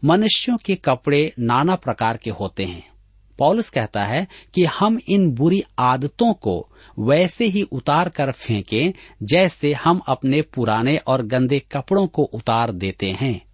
मनुष्यों 0.04 0.56
के 0.56 0.74
कपड़े 0.74 1.32
नाना 1.38 1.74
प्रकार 1.74 2.16
के 2.16 2.30
होते 2.30 2.64
हैं। 2.64 2.92
पॉलुस 3.38 3.70
कहता 3.70 4.04
है 4.04 4.28
कि 4.54 4.64
हम 4.64 4.98
इन 5.08 5.30
बुरी 5.30 5.62
आदतों 5.78 6.32
को 6.32 6.68
वैसे 6.98 7.44
ही 7.44 7.62
उतार 7.62 8.08
कर 8.08 8.32
फेंकें 8.32 8.92
जैसे 9.22 9.72
हम 9.72 10.00
अपने 10.08 10.42
पुराने 10.42 10.96
और 10.96 11.22
गंदे 11.22 11.58
कपड़ों 11.58 12.06
को 12.06 12.22
उतार 12.22 12.72
देते 12.72 13.10
हैं। 13.10 13.51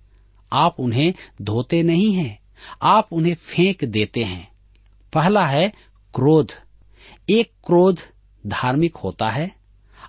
आप 0.53 0.77
उन्हें 0.81 1.15
धोते 1.43 1.83
नहीं 1.83 2.15
हैं, 2.15 2.39
आप 2.83 3.09
उन्हें 3.13 3.35
फेंक 3.35 3.85
देते 3.85 4.25
हैं। 4.25 4.49
पहला 5.13 5.47
है 5.47 5.73
क्रोध। 6.15 6.53
एक 7.31 7.53
क्रोध 7.67 8.01
धार्मिक 8.47 8.97
होता 8.97 9.31
है। 9.31 9.59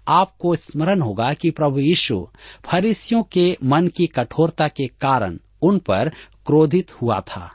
आपको 0.07 0.55
स्मरण 0.55 1.01
होगा 1.01 1.33
कि 1.33 1.51
प्रभु 1.51 1.79
यीशु 1.79 2.27
फरीसियों 2.65 3.23
के 3.23 3.57
मन 3.63 3.87
की 3.87 4.07
कठोरता 4.07 4.67
के 4.67 4.87
कारण 4.87 5.39
उन 5.61 5.79
पर 5.79 6.09
क्रोधित 6.45 7.01
हुआ 7.01 7.21
था। 7.21 7.51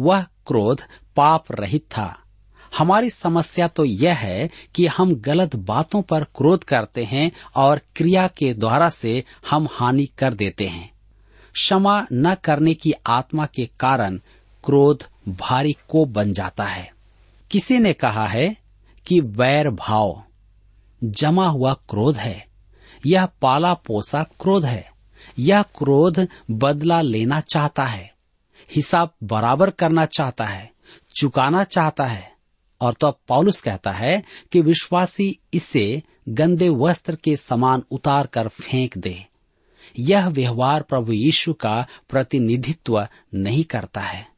वह 0.00 0.22
क्रोध 0.22 0.80
पाप 1.16 1.44
रहित 1.52 1.82
था। 1.82 2.22
हमारी 2.78 3.10
समस्या 3.10 3.68
तो 3.68 3.84
यह 3.84 4.14
है 4.14 4.50
कि 4.74 4.86
हम 4.86 5.14
गलत 5.14 5.56
बातों 5.56 6.02
पर 6.02 6.24
क्रोध 6.24 6.64
करते 6.64 7.04
हैं 7.04 7.32
और 7.56 7.80
क्रिया 7.96 8.28
के 8.28 8.54
द्वारा 8.54 8.88
से 8.88 9.24
हम 9.50 9.68
हानि 9.70 10.06
कर 10.06 10.34
देते 10.34 10.66
हैं। 10.66 10.95
क्षमा 11.56 12.06
न 12.12 12.34
करने 12.34 12.74
की 12.74 12.92
आत्मा 13.06 13.46
के 13.46 13.66
कारण 13.80 14.16
क्रोध 14.64 15.04
भारी 15.28 15.76
को 15.88 16.04
बन 16.04 16.32
जाता 16.32 16.64
है। 16.64 16.92
किसी 17.50 17.78
ने 17.78 17.92
कहा 17.92 18.26
है 18.26 18.56
कि 19.06 19.20
वैर 19.20 19.70
भाव, 19.70 20.22
जमा 21.04 21.48
हुआ 21.48 21.74
क्रोध 21.74 22.16
है। 22.16 22.46
यह 23.06 23.26
पाला 23.26 23.74
पोसा 23.74 24.22
क्रोध 24.22 24.64
है। 24.64 24.90
यह 25.38 25.62
क्रोध 25.62 26.28
बदला 26.50 27.00
लेना 27.00 27.40
चाहता 27.40 27.84
है। 27.84 28.10
हिसाब 28.76 29.14
बराबर 29.22 29.70
करना 29.70 30.04
चाहता 30.04 30.44
है, 30.44 30.72
चुकाना 31.16 31.64
चाहता 31.64 32.06
है। 32.06 32.32
और 32.80 32.94
तो 32.94 33.06
अब 33.06 33.18
पॉलुस 33.28 33.60
कहता 33.60 33.90
है 33.90 34.22
कि 34.52 34.60
विश्वासी 34.60 35.38
इसे 35.54 36.02
गंदे 36.28 36.68
वस्त्र 36.68 37.16
के 37.16 37.36
समान 37.36 37.82
उतार 37.90 38.26
कर 38.26 38.48
फेंक 38.48 38.98
दे। 38.98 39.26
यह 39.98 40.28
व्यवहार 40.28 40.82
प्रभु 40.82 41.12
यीशु 41.12 41.52
का 41.52 41.86
प्रतिनिधित्व 42.08 43.08
नहीं 43.34 43.64
करता 43.64 44.00
है। 44.00 44.28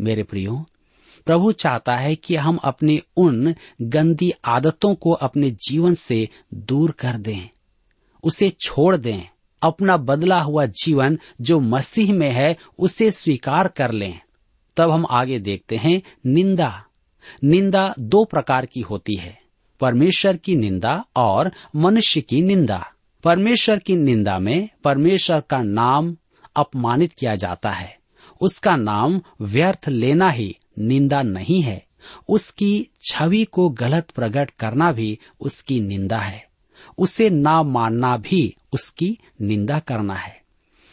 मेरे 0.00 0.22
प्रियो, 0.22 0.66
प्रभु 1.26 1.52
चाहता 1.52 1.96
है 1.96 2.16
कि 2.16 2.36
हम 2.36 2.56
अपने 2.56 3.02
उन 3.16 3.54
गंदी 3.82 4.32
आदतों 4.44 4.94
को 4.94 5.10
अपने 5.10 5.50
जीवन 5.50 5.94
से 5.94 6.28
दूर 6.54 6.90
कर 6.90 7.12
दें। 7.12 7.48
उसे 8.24 8.50
छोड़ 8.50 8.96
दें। 8.96 9.22
अपना 9.62 9.96
बदला 9.96 10.40
हुआ 10.40 10.66
जीवन 10.66 11.18
जो 11.40 11.60
मसीह 11.60 12.12
में 12.12 12.30
है, 12.30 12.56
उसे 12.78 13.10
स्वीकार 13.10 13.68
कर 13.68 13.92
लें। 13.92 14.20
तब 14.76 14.90
हम 14.90 15.06
आगे 15.10 15.38
देखते 15.38 15.76
हैं, 15.76 16.02
निंदा। 16.26 16.84
निंदा 17.44 17.94
दो 17.98 18.24
प्रकार 18.24 18.66
की 18.66 18.80
होती 18.80 19.16
है। 19.16 19.42
परमेश्वर 19.80 20.36
की 20.36 20.56
निंदा 20.56 21.04
और 21.16 21.52
मनुष्य 21.76 22.20
की 22.20 22.42
निंदा। 22.42 22.92
परमेश्वर 23.24 23.78
की 23.78 23.96
निंदा 23.96 24.38
में 24.38 24.68
परमेश्वर 24.84 25.40
का 25.40 25.62
नाम 25.62 26.16
अपमानित 26.56 27.12
किया 27.12 27.36
जाता 27.36 27.70
है। 27.70 27.98
उसका 28.40 28.76
नाम 28.76 29.20
व्यर्थ 29.40 29.88
लेना 29.88 30.30
ही 30.30 30.56
निंदा 30.78 31.22
नहीं 31.22 31.62
है। 31.62 31.86
उसकी 32.28 32.86
छवि 33.10 33.44
को 33.44 33.68
गलत 33.68 34.10
प्रकट 34.10 34.50
करना 34.50 34.92
भी 34.92 35.18
उसकी 35.40 35.80
निंदा 35.80 36.18
है। 36.18 36.48
उसे 36.98 37.30
ना 37.30 37.62
मानना 37.62 38.16
भी 38.16 38.56
उसकी 38.72 39.18
निंदा 39.40 39.78
करना 39.78 40.14
है। 40.14 40.42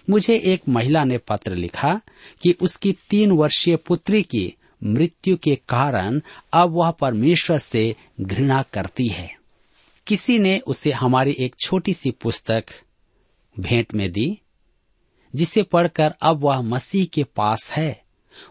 मुझे 0.10 0.36
एक 0.36 0.62
महिला 0.70 1.04
ने 1.04 1.18
पत्र 1.18 1.56
लिखा 1.56 2.02
कि 2.42 2.56
उसकी 2.62 2.98
तीन 3.10 3.32
वर्षीय 3.32 3.76
पुत्री 3.76 4.24
की 4.24 4.54
मृत्यु 4.84 5.38
के 5.38 5.56
कारण 5.56 6.22
अब 6.54 6.70
वह 6.70 6.92
परमेश्वर 6.92 7.60
से 7.60 7.96
घृणा 8.22 8.62
करती 8.62 9.08
है। 9.08 9.39
किसी 10.10 10.38
ने 10.40 10.58
उसे 10.60 10.92
हमारी 10.92 11.36
एक 11.40 11.56
छोटी 11.60 11.94
सी 11.94 12.12
पुस्तक 12.12 12.66
भेंट 13.56 13.94
में 13.94 14.12
दी, 14.12 14.42
जिसे 15.34 15.64
पढ़कर 15.64 16.14
अब 16.22 16.44
वह 16.44 16.62
मसीह 16.62 17.06
के 17.06 17.24
पास 17.24 17.70
है। 17.72 18.02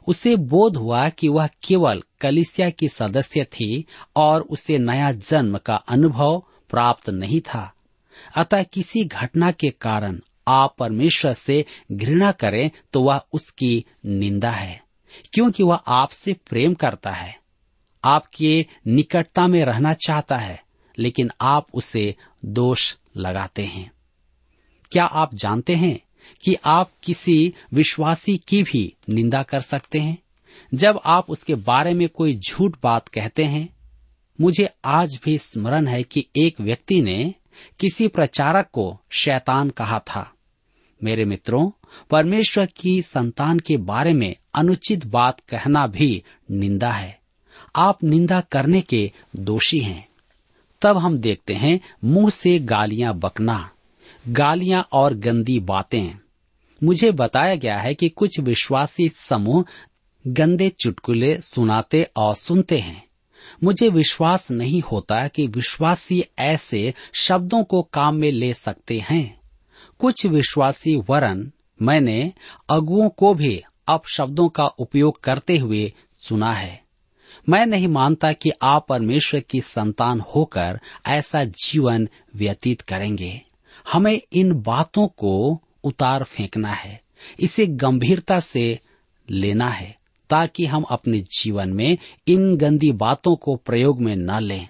उसे 0.09 0.35
बोध 0.37 0.77
हुआ 0.77 1.09
कि 1.09 1.29
वह 1.29 1.49
केवल 1.63 2.03
कलिसिया 2.21 2.69
की 2.71 2.89
सदस्य 2.89 3.45
थी 3.45 3.85
और 4.17 4.43
उसे 4.43 4.79
नया 4.79 5.11
जन्म 5.13 5.59
का 5.59 5.75
अनुभव 5.75 6.43
प्राप्त 6.71 7.11
नहीं 7.11 7.41
था। 7.41 7.73
अतः 8.37 8.63
किसी 8.63 9.05
घटना 9.05 9.51
के 9.51 9.71
कारण 9.71 10.21
आप 10.49 10.77
परमेश्वर 10.79 11.35
से 11.35 11.65
घृणा 11.93 12.31
करें 12.33 12.71
तो 12.93 13.03
वह 13.03 13.21
उसकी 13.33 13.85
निंदा 14.07 14.51
है, 14.51 14.81
क्योंकि 15.33 15.63
वह 15.63 15.81
आपसे 15.89 16.33
प्रेम 16.49 16.75
करता 16.75 17.11
है, 17.11 17.37
आपके 18.05 18.67
निकटता 18.87 19.47
में 19.47 19.63
रहना 19.65 19.95
चाहता 19.97 20.37
है। 20.37 20.68
लेकिन 20.99 21.31
आप 21.41 21.67
उसे 21.75 22.17
दोष 22.45 22.97
लगाते 23.17 23.65
हैं। 23.65 23.93
क्या 24.93 25.05
आप 25.05 25.35
जानते 25.35 25.75
हैं 25.75 26.01
कि 26.43 26.57
आप 26.65 26.91
किसी 27.03 27.55
विश्वासी 27.73 28.39
की 28.39 28.63
भी 28.63 28.95
निंदा 29.09 29.43
कर 29.43 29.61
सकते 29.61 30.01
हैं? 30.01 30.19
जब 30.75 31.01
आप 31.07 31.31
उसके 31.31 31.55
बारे 31.55 31.95
में 31.95 32.09
कोई 32.09 32.37
झूठ 32.37 32.77
बात 32.83 33.09
कहते 33.09 33.45
हैं, 33.45 33.77
मुझे 34.41 34.69
आज 34.85 35.21
भी 35.25 35.39
स्मरण 35.39 35.87
है 35.87 36.03
कि 36.03 36.27
एक 36.37 36.61
व्यक्ति 36.61 37.03
ने 37.03 37.35
किसी 37.81 38.09
प्रचारक 38.09 38.69
को 38.73 39.01
शैतान 39.11 39.71
कहा 39.71 39.99
था। 39.99 40.35
मेरे 41.05 41.25
मित्रों, 41.25 41.71
परमेश्वर 42.11 42.67
की 42.67 43.03
संतान 43.03 43.59
के 43.59 43.77
बारे 43.77 44.13
में 44.13 44.37
अनुचित 44.55 45.07
बात 45.07 45.41
कहना 45.41 45.87
भी 45.87 46.23
निंदा 46.51 46.93
है। 46.93 47.21
आप 47.77 48.05
निंदा 48.05 48.41
करने 48.41 48.81
के 48.81 49.13
दोषी 49.37 49.79
हैं। 49.79 50.08
तब 50.83 50.97
हम 50.97 51.19
देखते 51.19 51.55
हैं, 51.55 51.81
मुँह 52.05 52.31
से 52.31 52.59
गालियाँ 52.59 53.15
बकना, 53.15 53.71
गालियाँ 54.29 54.89
और 54.93 55.15
गंदी 55.15 55.61
बातें। 55.61 56.11
मुझे 56.85 57.11
बताया 57.11 57.55
गया 57.55 57.79
है 57.79 57.95
कि 57.95 58.09
कुछ 58.09 58.41
विश्वासी 58.41 59.09
समूह 59.09 59.65
गंदे 60.27 60.69
चुटकुले 60.69 61.41
सुनाते 61.41 62.07
और 62.17 62.35
सुनते 62.35 62.79
हैं। 62.79 63.09
मुझे 63.65 63.89
विश्वास 63.89 64.51
नहीं 64.51 64.83
होता 64.83 65.29
कि 65.29 65.47
विश्वासी 65.47 66.25
ऐसे 66.39 66.95
शब्दों 67.15 67.65
को 67.65 67.83
काम 67.83 68.15
में 68.15 68.31
ले 68.31 68.55
सकते 68.55 69.05
हैं। 69.11 69.41
कुछ 69.99 70.27
विश्वासी 70.27 70.97
वरन 70.97 71.53
मैंने 71.83 72.33
अगुओं 72.71 73.09
को 73.09 73.35
भी 73.35 73.63
अपशब्दों 73.89 74.49
का 74.49 74.67
उपयोग 74.67 75.21
करते 75.21 75.59
हुए 75.59 75.93
सुना 76.13 76.53
है। 76.53 76.88
मैं 77.49 77.67
नहीं 77.67 77.89
मानता 77.89 78.33
कि 78.33 78.51
आप 78.63 78.87
परमेश्वर 78.89 79.41
की 79.41 79.61
संतान 79.61 80.21
होकर 80.21 80.81
ऐसा 81.07 81.45
जीवन 81.45 82.09
व्यतीत 82.37 82.81
करेंगे। 82.81 83.43
हमें 83.93 84.21
इन 84.33 84.53
बातों 84.53 85.09
को 85.09 85.63
उतार 85.85 86.25
फेंकना 86.25 86.69
है। 86.69 87.03
इसे 87.41 87.67
गंभीरता 87.67 88.41
से 88.41 88.81
लेना 89.31 89.69
है, 89.69 89.97
ताकि 90.31 90.67
हम 90.67 90.83
अपने 90.83 91.21
जीवन 91.21 91.73
में 91.73 91.99
इन 92.29 92.57
गंदी 92.57 92.93
बातों 92.93 93.37
को 93.37 93.57
प्रयोग 93.57 94.01
में 94.01 94.17
न 94.17 94.41
लें। 94.41 94.69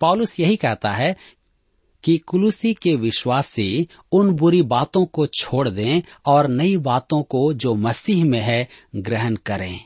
पॉलुस 0.00 0.40
यही 0.40 0.56
कहता 0.56 0.90
है 0.90 1.16
कि 2.04 2.18
कुलुसी 2.18 2.74
के 2.74 2.96
विश्वासी 2.96 3.88
उन 4.12 4.30
बुरी 4.30 4.62
बातों 4.62 5.06
को 5.06 5.26
छोड़ 5.26 5.68
दें 5.68 6.02
और 6.26 6.46
नई 6.48 6.76
बातों 6.76 7.22
को 7.22 7.52
जो 7.52 7.74
मसीह 7.74 8.24
में 8.24 8.40
है 8.40 8.68
ग्रहण 8.96 9.36
करें। 9.36 9.84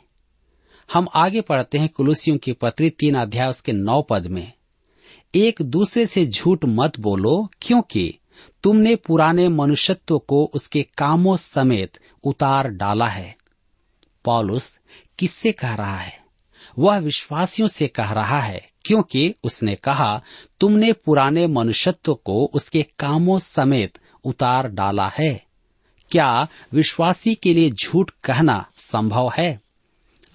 हम 0.92 1.08
आगे 1.14 1.40
पढ़ते 1.40 1.78
हैं 1.78 1.88
कुलुसियों 1.88 2.38
की 2.38 2.52
पत्री 2.52 2.90
तीन 2.90 3.14
अध्याय 3.14 3.50
उसके 3.50 3.72
नौ 3.72 4.02
पद 4.02 4.26
में। 4.26 4.52
एक 5.34 5.62
दूसरे 5.62 6.06
से 6.06 6.26
झूठ 6.26 6.58
मत 6.64 7.00
बोलो, 7.00 7.50
क्योंकि 7.62 8.18
तुमने 8.62 8.96
पुराने 8.96 9.48
मनुष्यत्व 9.48 10.18
को 10.18 10.44
उसके 10.54 10.82
कामों 10.82 11.36
समेत 11.36 11.98
उतार 12.24 12.68
डाला 12.68 13.06
है। 13.06 13.36
पॉलुस 14.24 14.78
किससे 15.18 15.52
कह 15.52 15.74
रहा 15.74 15.96
है? 15.96 16.24
वह 16.78 16.98
विश्वासियों 16.98 17.68
से 17.68 17.86
कह 17.86 18.12
रहा 18.12 18.40
है, 18.40 18.68
क्योंकि 18.84 19.34
उसने 19.44 19.74
कहा, 19.74 20.22
तुमने 20.60 20.92
पुराने 20.92 21.46
मनुष्यत्व 21.46 22.14
को 22.14 22.46
उसके 22.46 22.86
कामों 22.98 23.38
समेत 23.38 23.98
उतार 24.24 24.68
डाला 24.68 25.08
है। 25.08 25.44
क्या 26.10 26.48
विश्वासी 26.72 27.34
के 27.34 27.54
लिए 27.54 27.70
झूठ 27.70 28.10
कहना 28.24 28.66
संभव 28.78 29.32
है? 29.38 29.69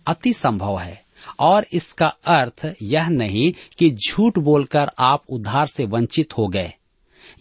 अति 0.08 0.34
संभव 0.34 0.80
है। 0.80 1.06
और 1.40 1.66
इसका 1.74 2.08
अर्थ 2.28 2.74
यह 2.82 3.10
नहीं 3.10 3.54
कि 3.78 3.92
झूठ 3.92 4.40
बोलकर 4.40 4.90
आप 5.00 5.24
उद्धार 5.30 5.68
से 5.68 5.86
वंचित 5.86 6.38
हो 6.38 6.48
गए। 6.48 6.74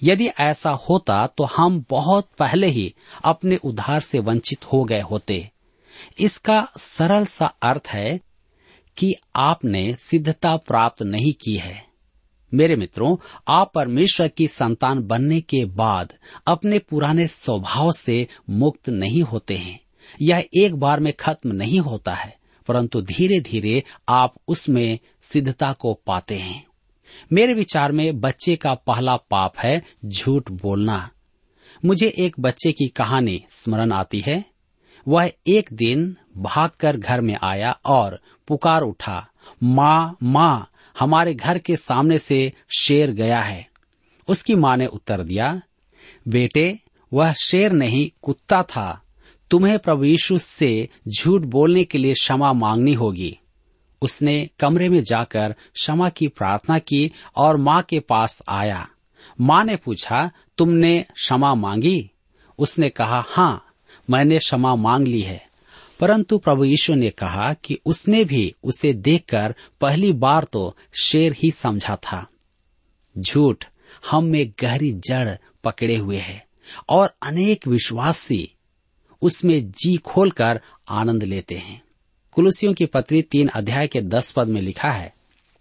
यदि 0.02 0.26
ऐसा 0.26 0.70
होता 0.70 1.26
तो 1.26 1.44
हम 1.44 1.84
बहुत 1.90 2.28
पहले 2.38 2.66
ही 2.66 2.94
अपने 3.24 3.56
उद्धार 3.56 4.00
से 4.00 4.18
वंचित 4.18 4.64
हो 4.64 4.84
गए 4.84 5.00
होते। 5.00 5.50
इसका 6.18 6.68
सरल 6.78 7.26
सा 7.26 7.46
अर्थ 7.46 7.88
है 7.88 8.20
कि 8.96 9.14
आपने 9.36 9.94
सिद्धता 9.94 10.56
प्राप्त 10.56 11.02
नहीं 11.02 11.32
की 11.32 11.56
है। 11.56 11.84
मेरे 12.54 12.76
मित्रों, 12.76 13.16
आप 13.48 13.72
परमेश्वर 13.74 14.28
की 14.28 14.48
संतान 14.48 15.02
बनने 15.02 15.40
के 15.40 15.64
बाद 15.64 16.12
अपने 16.46 16.78
पुराने 16.78 17.26
स्वभाव 17.26 17.92
से 17.92 18.28
मुक्त 18.50 18.88
नहीं 18.88 19.22
होते 19.22 19.56
हैं। 19.56 19.80
यह 20.22 20.44
एक 20.58 20.74
बार 20.74 21.00
में 21.00 21.12
खत्म 21.12 21.52
नहीं 21.52 21.80
होता 21.80 22.14
है। 22.14 22.43
परंतु 22.66 23.02
धीरे 23.02 23.40
धीरे 23.40 23.82
आप 24.08 24.34
उसमें 24.48 24.98
सिद्धता 25.22 25.72
को 25.72 25.94
पाते 26.06 26.36
हैं। 26.36 26.66
मेरे 27.32 27.54
विचार 27.54 27.92
में 27.92 28.20
बच्चे 28.20 28.56
का 28.56 28.74
पहला 28.74 29.16
पाप 29.16 29.58
है 29.58 29.82
झूठ 30.04 30.50
बोलना। 30.50 31.10
मुझे 31.84 32.14
एक 32.18 32.40
बच्चे 32.40 32.72
की 32.72 32.88
कहानी 32.88 33.44
स्मरण 33.50 33.92
आती 33.92 34.20
है। 34.26 34.44
वह 35.08 35.30
एक 35.46 35.68
दिन 35.72 36.16
भागकर 36.36 36.96
घर 36.96 37.20
में 37.20 37.38
आया 37.42 37.78
और 37.86 38.20
पुकार 38.48 38.82
उठा, 38.82 39.28
माँ 39.62 40.16
माँ, 40.22 40.70
हमारे 40.98 41.34
घर 41.34 41.58
के 41.58 41.76
सामने 41.76 42.18
से 42.18 42.52
शेर 42.78 43.10
गया 43.10 43.40
है। 43.40 43.68
उसकी 44.28 44.54
माँ 44.54 44.76
ने 44.76 44.86
उत्तर 44.86 45.22
दिया, 45.22 45.60
बेटे, 46.28 46.78
वह 47.12 47.32
शेर 47.32 47.72
नहीं, 47.72 48.10
कुत्ता 48.22 48.62
था। 48.62 49.03
तुम्हें 49.54 49.78
प्रभु 49.78 50.04
यीशु 50.04 50.38
से 50.38 50.88
झूठ 51.08 51.42
बोलने 51.42 51.84
के 51.84 51.98
लिए 51.98 52.12
क्षमा 52.12 52.52
मांगनी 52.52 52.94
होगी। 52.94 53.38
उसने 54.02 54.50
कमरे 54.60 54.88
में 54.88 55.02
जाकर 55.02 55.54
क्षमा 55.74 56.08
की 56.08 56.28
प्रार्थना 56.28 56.78
की 56.78 57.12
और 57.36 57.56
माँ 57.56 57.82
के 57.82 58.00
पास 58.00 58.42
आया। 58.48 58.88
माँ 59.40 59.64
ने 59.64 59.76
पूछा, 59.76 60.30
तुमने 60.58 61.06
क्षमा 61.14 61.54
मांगी? 61.54 62.10
उसने 62.58 62.88
कहा 62.88 63.24
हाँ 63.28 63.66
मैंने 64.10 64.38
क्षमा 64.38 64.74
मांग 64.74 65.08
ली 65.08 65.20
है। 65.20 65.48
परंतु 66.00 66.38
प्रभु 66.38 66.64
यीशु 66.64 66.94
ने 66.94 67.10
कहा 67.10 67.54
कि 67.54 67.78
उसने 67.86 68.24
भी 68.24 68.54
उसे 68.64 68.92
देखकर 68.92 69.54
पहली 69.80 70.12
बार 70.12 70.44
तो 70.44 70.76
शेर 71.02 71.32
ही 71.32 71.50
समझा 71.50 71.96
था। 71.96 72.26
झूठ 73.18 73.64
हम 74.10 74.24
में 74.24 74.52
गहरी 74.60 74.92
जड़ 74.92 75.36
पकड़े 75.64 75.96
हुए 75.96 76.18
है 76.18 76.46
और 76.88 77.16
अनेक 77.22 77.66
विश्वासी 77.66 78.50
उसमें 79.24 79.70
जी 79.70 79.96
खोलकर 79.96 80.60
आनंद 80.88 81.22
लेते 81.22 81.54
हैं। 81.54 81.82
कुलसियों 82.32 82.74
की 82.74 82.86
पत्री 82.86 83.22
तीन 83.22 83.48
अध्याय 83.48 83.86
के 83.86 84.00
दस 84.00 84.30
पद 84.30 84.48
में 84.48 84.62
लिखा 84.62 84.90
है, 84.90 85.14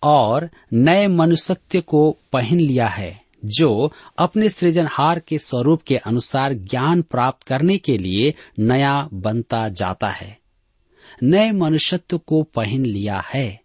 और 0.04 0.50
नए 0.74 1.08
मनुष्यत्व 1.08 1.82
को 1.82 2.18
पहन 2.34 2.60
लिया 2.60 2.88
है, 2.88 3.22
जो 3.46 3.92
अपने 4.18 4.50
सृजनहार 4.50 5.20
के 5.20 5.38
स्वरूप 5.38 5.82
के 5.82 5.98
अनुसार 5.98 6.54
ज्ञान 6.54 7.02
प्राप्त 7.02 7.44
करने 7.44 7.78
के 7.78 7.98
लिए 7.98 8.36
नया 8.60 9.10
बनता 9.14 9.70
जाता 9.70 10.08
है। 10.08 10.38
नए 11.24 11.52
मनुष्यत्व 11.52 12.18
को 12.18 12.44
पहन 12.44 12.86
लिया 12.86 13.24
है। 13.34 13.62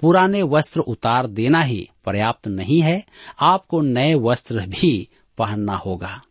पुराने 0.00 0.42
वस्त्र 0.42 0.80
उतार 0.80 1.26
देना 1.26 1.62
ही 1.62 1.88
पर्याप्त 2.04 2.48
नहीं 2.48 2.80
है, 2.80 3.04
आपको 3.40 3.80
नए 3.80 4.14
वस्त्र 4.14 4.66
भी 4.66 5.08
पहनना 5.38 5.76
होगा। 5.76 6.22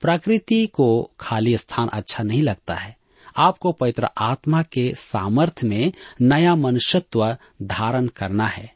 प्रकृति 0.00 0.66
को 0.66 1.10
खाली 1.20 1.56
स्थान 1.56 1.88
अच्छा 1.88 2.22
नहीं 2.22 2.42
लगता 2.42 2.74
है। 2.74 2.96
आपको 3.36 3.72
पवित्र 3.72 4.08
आत्मा 4.18 4.62
के 4.62 4.94
सामर्थ्य 4.96 5.66
में 5.66 5.92
नया 6.20 6.54
मनुष्यत्व 6.56 7.36
धारण 7.62 8.06
करना 8.06 8.46
है। 8.46 8.74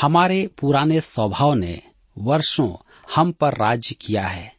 हमारे 0.00 0.50
पुराने 0.58 1.00
स्वभाव 1.00 1.54
ने 1.54 1.82
वर्षों 2.18 2.74
हम 3.14 3.32
पर 3.32 3.52
राज्य 3.52 3.94
किया 3.94 4.26
है 4.26 4.54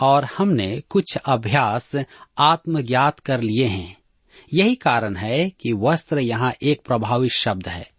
और 0.00 0.24
हमने 0.24 0.82
कुछ 0.90 1.16
अभ्यास 1.16 1.92
आत्मज्ञात 2.38 3.18
कर 3.18 3.40
लिए 3.40 3.64
हैं। 3.64 3.96
यही 4.54 4.74
कारण 4.74 5.16
है 5.16 5.50
कि 5.50 5.72
वस्त्र 5.72 6.18
यहाँ 6.18 6.52
एक 6.62 6.82
प्रभावी 6.84 7.28
शब्द 7.28 7.68
है। 7.68 7.90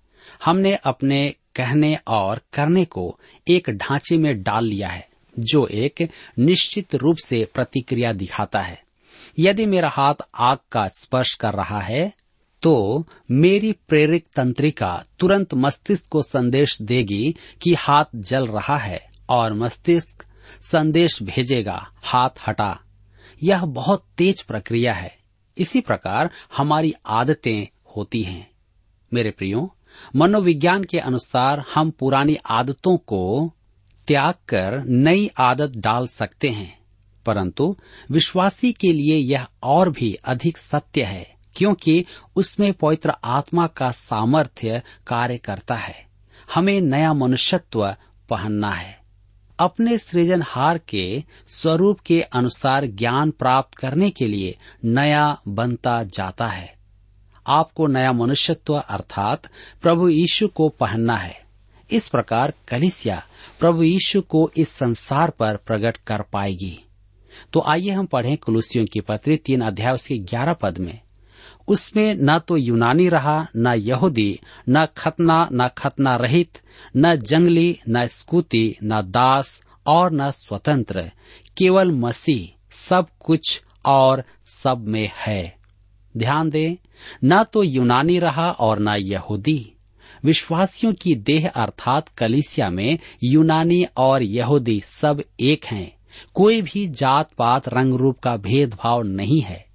हमने 0.45 0.75
अपने 0.75 1.35
कहने 1.55 1.97
और 2.07 2.41
करने 2.53 2.85
को 2.85 3.19
एक 3.47 3.69
ढांचे 3.69 4.17
में 4.17 4.43
डाल 4.43 4.65
लिया 4.65 4.89
है। 4.89 5.09
जो 5.39 5.67
एक 5.67 6.09
निश्चित 6.39 6.95
रूप 6.95 7.17
से 7.25 7.47
प्रतिक्रिया 7.53 8.13
दिखाता 8.13 8.61
है। 8.61 8.83
यदि 9.39 9.65
मेरा 9.65 9.89
हाथ 9.89 10.15
आग 10.35 10.57
का 10.71 10.87
स्पर्श 10.87 11.33
कर 11.33 11.53
रहा 11.53 11.79
है 11.79 12.13
तो 12.61 13.05
मेरी 13.31 13.71
प्रेरक 13.71 14.21
तंत्रिका 14.35 15.03
तुरंत 15.19 15.53
मस्तिष्क 15.53 16.07
को 16.07 16.21
संदेश 16.21 16.81
देगी 16.81 17.35
कि 17.61 17.73
हाथ 17.73 18.05
जल 18.15 18.47
रहा 18.47 18.77
है 18.77 19.09
और 19.29 19.53
मस्तिष्क 19.53 20.25
संदेश 20.71 21.23
भेजेगा, 21.23 21.87
हाथ 21.95 22.29
हटा। 22.47 22.79
यह 23.43 23.65
बहुत 23.65 24.05
तेज 24.17 24.41
प्रक्रिया 24.41 24.93
है। 24.93 25.17
इसी 25.57 25.81
प्रकार 25.81 26.29
हमारी 26.57 26.93
आदतें 27.05 27.67
होती 27.95 28.21
हैं। 28.21 28.51
मेरे 29.13 29.31
प्रियो, 29.31 29.75
मनोविज्ञान 30.15 30.83
के 30.83 30.99
अनुसार 30.99 31.63
हम 31.73 31.91
पुरानी 31.91 32.37
आदतों 32.45 32.97
को 32.97 33.51
त्याग 34.07 34.33
कर 34.33 34.83
नई 34.85 35.29
आदत 35.37 35.71
डाल 35.75 36.07
सकते 36.07 36.47
हैं, 36.47 36.79
परंतु 37.25 37.77
विश्वासी 38.11 38.71
के 38.71 38.93
लिए 38.93 39.15
यह 39.15 39.47
और 39.63 39.91
भी 39.91 40.13
अधिक 40.13 40.57
सत्य 40.57 41.03
है, 41.03 41.35
क्योंकि 41.55 42.05
उसमें 42.35 42.73
पवित्र 42.73 43.13
आत्मा 43.23 43.67
का 43.67 43.91
सामर्थ्य 43.91 44.81
कार्य 45.07 45.37
करता 45.37 45.75
है। 45.75 46.07
हमें 46.53 46.81
नया 46.81 47.13
मनुष्यत्व 47.13 47.95
पहनना 48.29 48.69
है। 48.69 48.99
अपने 49.59 49.97
सृजनहार 49.97 50.77
के 50.77 51.23
स्वरूप 51.47 51.99
के 51.99 52.21
अनुसार 52.21 52.85
ज्ञान 52.85 53.31
प्राप्त 53.31 53.77
करने 53.77 54.09
के 54.09 54.25
लिए 54.25 54.57
नया 54.85 55.41
बनता 55.47 56.03
जाता 56.03 56.47
है। 56.47 56.75
आपको 57.47 57.87
नया 57.87 58.11
मनुष्यत्व 58.11 58.75
अर्थात 58.75 59.49
प्रभु 59.81 60.09
यीशु 60.09 60.47
को 60.47 60.69
पहनना 60.69 61.17
है। 61.17 61.46
इस 61.91 62.09
प्रकार 62.09 62.53
कलिसिया 62.67 63.23
प्रभु 63.59 63.83
यीशु 63.83 64.21
को 64.21 64.51
इस 64.57 64.69
संसार 64.69 65.29
पर 65.29 65.55
प्रकट 65.55 65.97
कर 65.97 66.21
पाएगी। 66.21 66.83
तो 67.53 67.63
आइए 67.71 67.89
हम 67.89 68.05
पढ़ें 68.05 68.37
कुलुसियों 68.37 68.85
की 68.85 69.01
पत्री 69.01 69.37
तीन 69.37 69.61
अध्याय 69.61 69.93
उसके 69.93 70.17
ग्यारह 70.17 70.53
पद 70.53 70.77
में। 70.77 70.99
उसमें 71.67 72.15
न 72.15 72.39
तो 72.39 72.57
यूनानी 72.57 73.09
रहा, 73.09 73.47
न 73.55 73.67
यहूदी, 73.67 74.39
न 74.69 74.85
खतना 74.97 75.49
न 75.53 75.67
खतना 75.67 76.15
रहित, 76.15 76.61
न 76.97 77.15
जंगली, 77.15 77.79
न 77.89 78.07
स्कूती, 78.07 78.77
न 78.83 79.01
दास 79.01 79.61
और 79.87 80.11
न 80.11 80.31
स्वतंत्र, 80.31 81.11
केवल 81.57 81.91
मसीह, 81.91 82.69
सब 82.71 83.07
कुछ 83.19 83.61
और 83.85 84.23
सब 84.45 84.85
में 84.87 85.11
है। 85.15 85.57
ध्यान 86.17 86.49
दें, 86.49 86.75
न 87.23 87.43
तो 87.43 87.63
यूनानी 87.63 88.19
रहा 88.19 88.51
और 88.51 88.79
न 88.79 88.87
यहूदी। 88.87 89.73
विश्वासियों 90.25 90.93
की 90.93 91.15
देह 91.15 91.49
अर्थात 91.49 92.09
कलिसिया 92.09 92.69
में 92.69 92.99
यूनानी 93.23 93.85
और 93.97 94.23
यहूदी 94.23 94.83
सब 94.85 95.23
एक 95.39 95.65
हैं। 95.65 95.97
कोई 96.33 96.61
भी 96.61 96.87
जात 96.87 97.29
पात 97.37 97.69
रंग 97.69 97.93
रूप 97.93 98.19
का 98.19 98.37
भेदभाव 98.37 99.03
नहीं 99.03 99.41
है। 99.41 99.65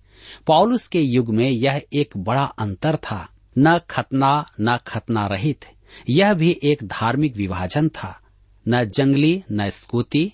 पॉलुस 0.46 0.86
के 0.86 1.00
युग 1.00 1.34
में 1.34 1.50
यह 1.50 1.82
एक 1.92 2.16
बड़ा 2.16 2.44
अंतर 2.44 2.96
था। 2.96 3.28
न 3.58 3.80
खतना 3.90 4.46
न 4.60 4.78
खतना 4.86 5.26
रहित। 5.26 5.64
यह 6.10 6.34
भी 6.34 6.60
एक 6.64 6.84
धार्मिक 6.84 7.36
विभाजन 7.36 7.88
था। 7.88 8.20
न 8.68 8.84
जंगली, 8.84 9.42
न 9.52 9.70
स्कूती 9.70 10.32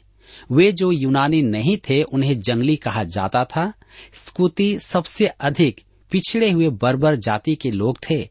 वे 0.53 0.73
जो 0.73 0.93
यूनानी 0.93 1.43
नहीं 1.43 1.77
थे, 1.77 2.03
उन्हें 2.03 2.41
जंगली 2.41 2.77
कहा 2.77 3.05
जाता 3.05 3.45
था। 3.45 3.73
स्कूती 4.15 4.79
सबसे 4.79 5.27
अधिक 5.27 5.81
पिछड़े 6.11 6.51
हुए 6.51 6.69
बर्बर 6.69 7.17
जाति 7.17 7.55
के 7.55 7.71
लोग 7.71 7.99
थे। 8.11 8.29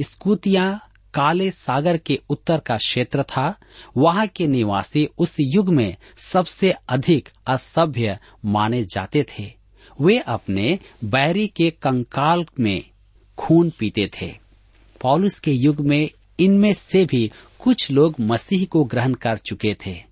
स्कूतियाँ 0.00 0.80
काले 1.16 1.50
सागर 1.50 1.96
के 1.96 2.20
उत्तर 2.30 2.58
का 2.58 2.76
क्षेत्र 2.76 3.22
था। 3.22 3.54
वहाँ 3.96 4.26
के 4.26 4.46
निवासी 4.46 5.08
उस 5.18 5.36
युग 5.40 5.68
में 5.68 5.96
सबसे 6.18 6.74
अधिक 6.88 7.28
असभ्य 7.46 8.18
माने 8.44 8.84
जाते 8.84 9.22
थे। 9.22 9.52
वे 10.00 10.18
अपने 10.18 10.78
बैरी 11.04 11.46
के 11.46 11.70
कंकाल 11.70 12.46
में 12.60 12.84
खून 13.38 13.72
पीते 13.78 14.10
थे। 14.20 14.38
पौलुस 15.00 15.38
के 15.38 15.52
युग 15.52 15.80
में 15.80 16.10
इनमें 16.40 16.74
से 16.74 17.04
भी 17.04 17.32
कुछ 17.58 17.90
लोग 17.90 18.14
मसीह 18.20 18.66
को 18.66 18.84
ग्रहण 18.84 19.14
कर 19.14 19.38
चुके 19.38 19.76
थे। 19.86 20.02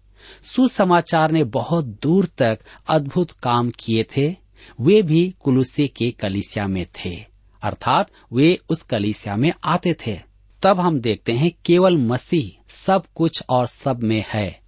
सुसमाचार 0.44 1.30
ने 1.30 1.44
बहुत 1.44 1.84
दूर 1.84 2.28
तक 2.38 2.58
अद्भुत 2.90 3.30
काम 3.30 3.70
किए 3.70 4.06
थे। 4.16 4.36
वे 4.80 5.02
भी 5.02 5.34
कुलुसे 5.40 5.88
के 5.88 6.10
कलिसिया 6.10 6.68
में 6.68 6.86
थे। 6.86 7.24
अर्थात 7.62 8.10
वे 8.32 8.58
उस 8.68 8.82
कलिसिया 8.82 9.36
में 9.36 9.52
आते 9.64 9.96
थे। 10.06 10.33
तब 10.64 10.80
हम 10.80 11.00
देखते 11.00 11.32
हैं 11.32 11.52
केवल 11.64 11.96
मसीह 11.96 12.64
सब 12.68 13.04
कुछ 13.14 13.42
और 13.48 13.66
सब 13.66 14.02
में 14.02 14.24
है। 14.28 14.60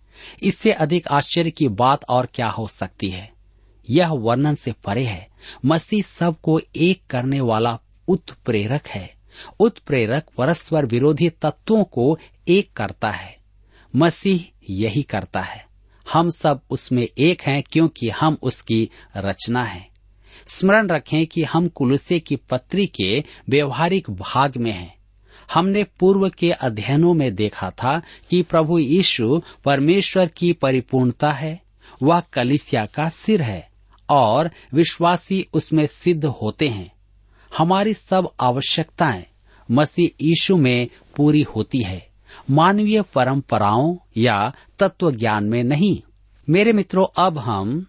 इससे 0.42 0.72
अधिक 0.72 1.08
आश्चर्य 1.08 1.50
की 1.50 1.68
बात 1.68 2.04
और 2.08 2.28
क्या 2.34 2.48
हो 2.48 2.68
सकती 2.68 3.10
है? 3.10 3.32
यह 3.90 4.08
वर्णन 4.08 4.54
से 4.54 4.72
परे 4.72 5.04
है। 5.04 5.28
मसीह 5.64 6.02
सबको 6.02 6.60
एक 6.76 7.02
करने 7.10 7.40
वाला 7.40 7.78
उत्प्रेरक 8.08 8.86
है। 8.88 9.14
उत्प्रेरक 9.60 10.24
परस्पर 10.38 10.86
विरोधी 10.86 11.30
तत्वों 11.30 11.84
को 11.84 12.18
एक 12.48 12.72
करता 12.72 13.10
है। 13.10 13.36
मसीह 13.96 14.40
यही 14.70 15.02
करता 15.02 15.40
है। 15.40 15.66
हम 16.12 16.30
सब 16.30 16.60
उसमें 16.70 17.08
एक 17.18 17.42
हैं 17.42 17.62
क्योंकि 17.62 18.10
हम 18.10 18.38
उसकी 18.42 18.90
रचना 19.16 19.64
है। 19.64 19.88
स्मरण 20.48 20.88
रखें 20.88 21.26
कि 21.26 21.44
हम 21.44 21.68
कुलसे 21.68 22.20
की 22.20 22.36
पत्री 22.36 22.86
के 22.86 23.24
व्यवहारिक 23.48 24.10
भाग 24.10 24.56
में 24.56 24.72
हैं। 24.72 24.95
हमने 25.54 25.84
पूर्व 25.84 26.28
के 26.28 26.50
अध्ययनों 26.50 27.14
में 27.14 27.34
देखा 27.34 27.70
था 27.70 28.02
कि 28.30 28.42
प्रभु 28.42 28.78
यीशु 28.78 29.42
परमेश्वर 29.64 30.26
की 30.26 30.52
परिपूर्णता 30.52 31.32
है, 31.32 31.62
वह 32.02 32.20
कलिसिया 32.20 32.86
का 32.86 33.08
सिर 33.08 33.42
है 33.42 33.70
और 34.10 34.50
विश्वासी 34.74 35.46
उसमें 35.52 35.86
सिद्ध 35.86 36.24
होते 36.24 36.68
हैं। 36.68 36.92
हमारी 37.58 37.94
सब 37.94 38.30
आवश्यकताएँ 38.40 39.26
मसीह 39.70 40.24
यीशु 40.24 40.56
में 40.56 40.88
पूरी 41.16 41.42
होती 41.42 41.80
है। 41.80 42.08
मानवीय 42.50 43.02
परंपराओं 43.02 43.96
या 44.16 44.52
तत्व 44.78 45.10
ज्ञान 45.10 45.44
में 45.44 45.64
नहीं। 45.64 46.02
मेरे 46.50 46.72
मित्रों, 46.72 47.06
अब 47.18 47.38
हम, 47.38 47.86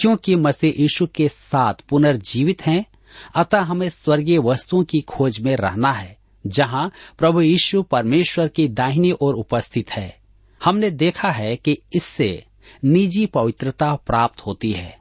क्योंकि 0.00 0.36
मसीह 0.36 0.82
यीशु 0.82 1.06
के 1.06 1.28
साथ 1.28 1.74
पुनर्जीवित 1.74 2.66
हैं, 2.66 2.86
अतः 3.34 3.58
हमें 3.58 3.88
स्वर्गीय 3.88 4.38
वस्तुओं 4.38 4.84
की 4.84 5.00
खोज 5.00 5.40
में 5.40 5.56
रहना 5.56 5.92
है। 5.92 6.15
जहाँ 6.48 6.92
प्रभु 7.18 7.40
यीशु 7.40 7.82
परमेश्वर 7.82 8.48
की 8.48 8.68
दाहिनी 8.68 9.12
ओर 9.12 9.34
उपस्थित 9.34 9.90
है। 9.90 10.18
हमने 10.64 10.90
देखा 10.90 11.30
है 11.30 11.56
कि 11.56 11.78
इससे 11.94 12.44
निजी 12.84 13.26
पवित्रता 13.26 13.94
प्राप्त 13.94 14.40
होती 14.40 14.72
है। 14.72 14.98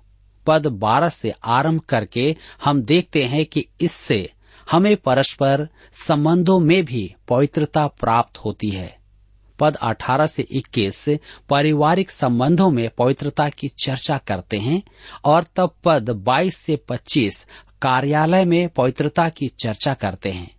पद 0.47 0.67
बारह 0.67 1.09
से 1.09 1.33
आरंभ 1.45 1.81
करके 1.81 2.35
हम 2.63 2.81
देखते 2.81 3.23
हैं 3.23 3.45
कि 3.45 3.65
इससे 3.81 4.31
हमें 4.71 4.97
परस्पर 4.97 5.69
संबंधों 6.07 6.59
में 6.59 6.85
भी 6.85 7.15
पवित्रता 7.27 7.87
प्राप्त 7.87 8.37
होती 8.37 8.69
है। 8.69 8.97
पद 9.59 9.75
18 9.75 10.27
से 10.27 10.47
21 10.51 11.17
पारिवारिक 11.49 12.11
संबंधों 12.11 12.69
में 12.69 12.89
पवित्रता 12.89 13.49
की 13.49 13.67
चर्चा 13.67 14.17
करते 14.17 14.57
हैं 14.57 14.83
और 15.25 15.45
तब 15.55 15.75
पद 15.83 16.09
22 16.09 16.57
से 16.57 16.75
25 16.75 17.47
कार्यालय 17.81 18.45
में 18.45 18.69
पवित्रता 18.69 19.29
की 19.29 19.47
चर्चा 19.47 19.93
करते 19.93 20.31
हैं। 20.31 20.55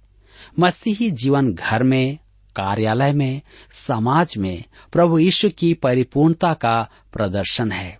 मसीही 0.58 1.10
जीवन 1.10 1.54
घर 1.54 1.82
में, 1.82 2.18
कार्यालय 2.56 3.12
में, 3.12 3.40
समाज 3.72 4.36
में 4.36 4.64
प्रभु 4.92 5.18
यीशु 5.18 5.50
की 5.50 5.74
परिपूर्णता 5.74 6.54
का 6.54 6.88
प्रदर्शन 7.12 7.72
है। 7.72 7.98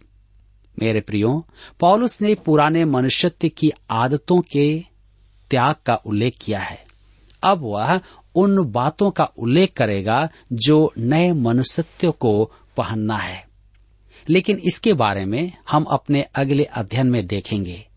मेरे 0.83 1.01
प्रियो, 1.01 1.47
पॉलुस 1.81 2.21
ने 2.21 2.35
पुराने 2.35 2.85
मनुष्यत्व 2.85 3.49
की 3.49 3.73
आदतों 3.91 4.41
के 4.41 4.85
त्याग 5.51 5.75
का 5.87 5.95
उल्लेख 5.95 6.37
किया 6.41 6.61
है। 6.61 6.85
अब 7.43 7.59
वह 7.63 8.01
उन 8.35 8.65
बातों 8.65 9.11
का 9.11 9.25
उल्लेख 9.25 9.73
करेगा 9.73 10.29
जो 10.53 10.93
नए 10.99 11.33
मनुष्यत्व 11.33 12.11
को 12.11 12.53
पहनना 12.77 13.17
है। 13.17 13.47
लेकिन 14.29 14.59
इसके 14.59 14.93
बारे 14.93 15.25
में 15.25 15.53
हम 15.71 15.85
अपने 15.85 16.23
अगले 16.23 16.65
अध्ययन 16.65 17.07
में 17.07 17.27
देखेंगे। 17.27 17.89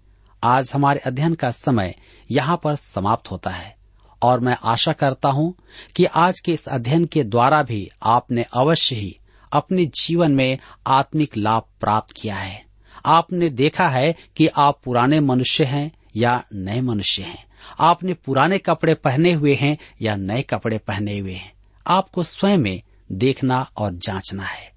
आज 0.43 0.71
हमारे 0.73 0.99
अध्ययन 0.99 1.33
का 1.33 1.51
समय 1.51 1.95
यहाँ 2.31 2.61
पर 2.63 2.75
समाप्त 2.75 3.31
होता 3.31 3.49
है। 3.49 3.78
और 4.21 4.39
मैं 4.39 4.57
आशा 4.63 4.91
करता 4.91 5.29
हूँ 5.29 5.55
कि 5.95 6.05
आज 6.05 6.39
के 6.39 6.53
इस 6.53 6.67
अध्ययन 6.67 7.05
के 7.05 7.23
द्वारा 7.23 7.63
भी 7.63 7.89
आपने 8.03 8.45
अवश्य 8.53 8.95
ही 8.95 9.17
अपने 9.51 9.85
जीवन 9.85 10.31
में 10.31 10.57
आत्मिक 10.87 11.37
लाभ 11.37 11.63
प्राप्त 11.81 12.13
किया 12.21 12.35
है। 12.35 12.65
आपने 13.05 13.49
देखा 13.49 13.87
है 13.87 14.15
कि 14.35 14.47
आप 14.47 14.81
पुराने 14.83 15.19
मनुष्य 15.19 15.63
हैं 15.63 15.91
या 16.15 16.43
नए 16.53 16.81
मनुष्य 16.81 17.23
हैं। 17.23 17.45
आपने 17.79 18.13
पुराने 18.13 18.57
कपड़े 18.57 18.93
पहने 18.93 19.33
हुए 19.33 19.55
हैं 19.55 19.77
या 20.01 20.15
नए 20.15 20.41
कपड़े 20.41 20.77
पहने 20.77 21.19
हुए 21.19 21.33
हैं। 21.33 21.53
आपको 21.87 22.23
स्वयं 22.23 22.57
में 22.57 22.81
देखना 23.11 23.71
और 23.77 23.93
जांचना 23.93 24.43
है। 24.43 24.71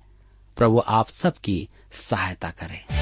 प्रभु 0.56 0.82
आप 0.86 1.08
सबकी 1.08 1.68
सहायता 1.92 2.50
करें। 2.50 3.01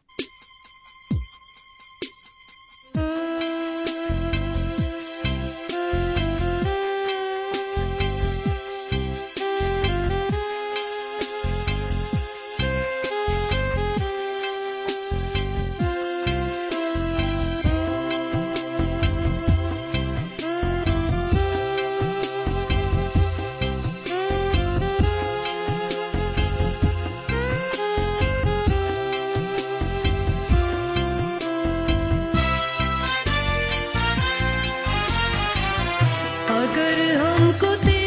अगर 36.61 36.99
हमको 37.17 37.75
तेरे 37.83 38.00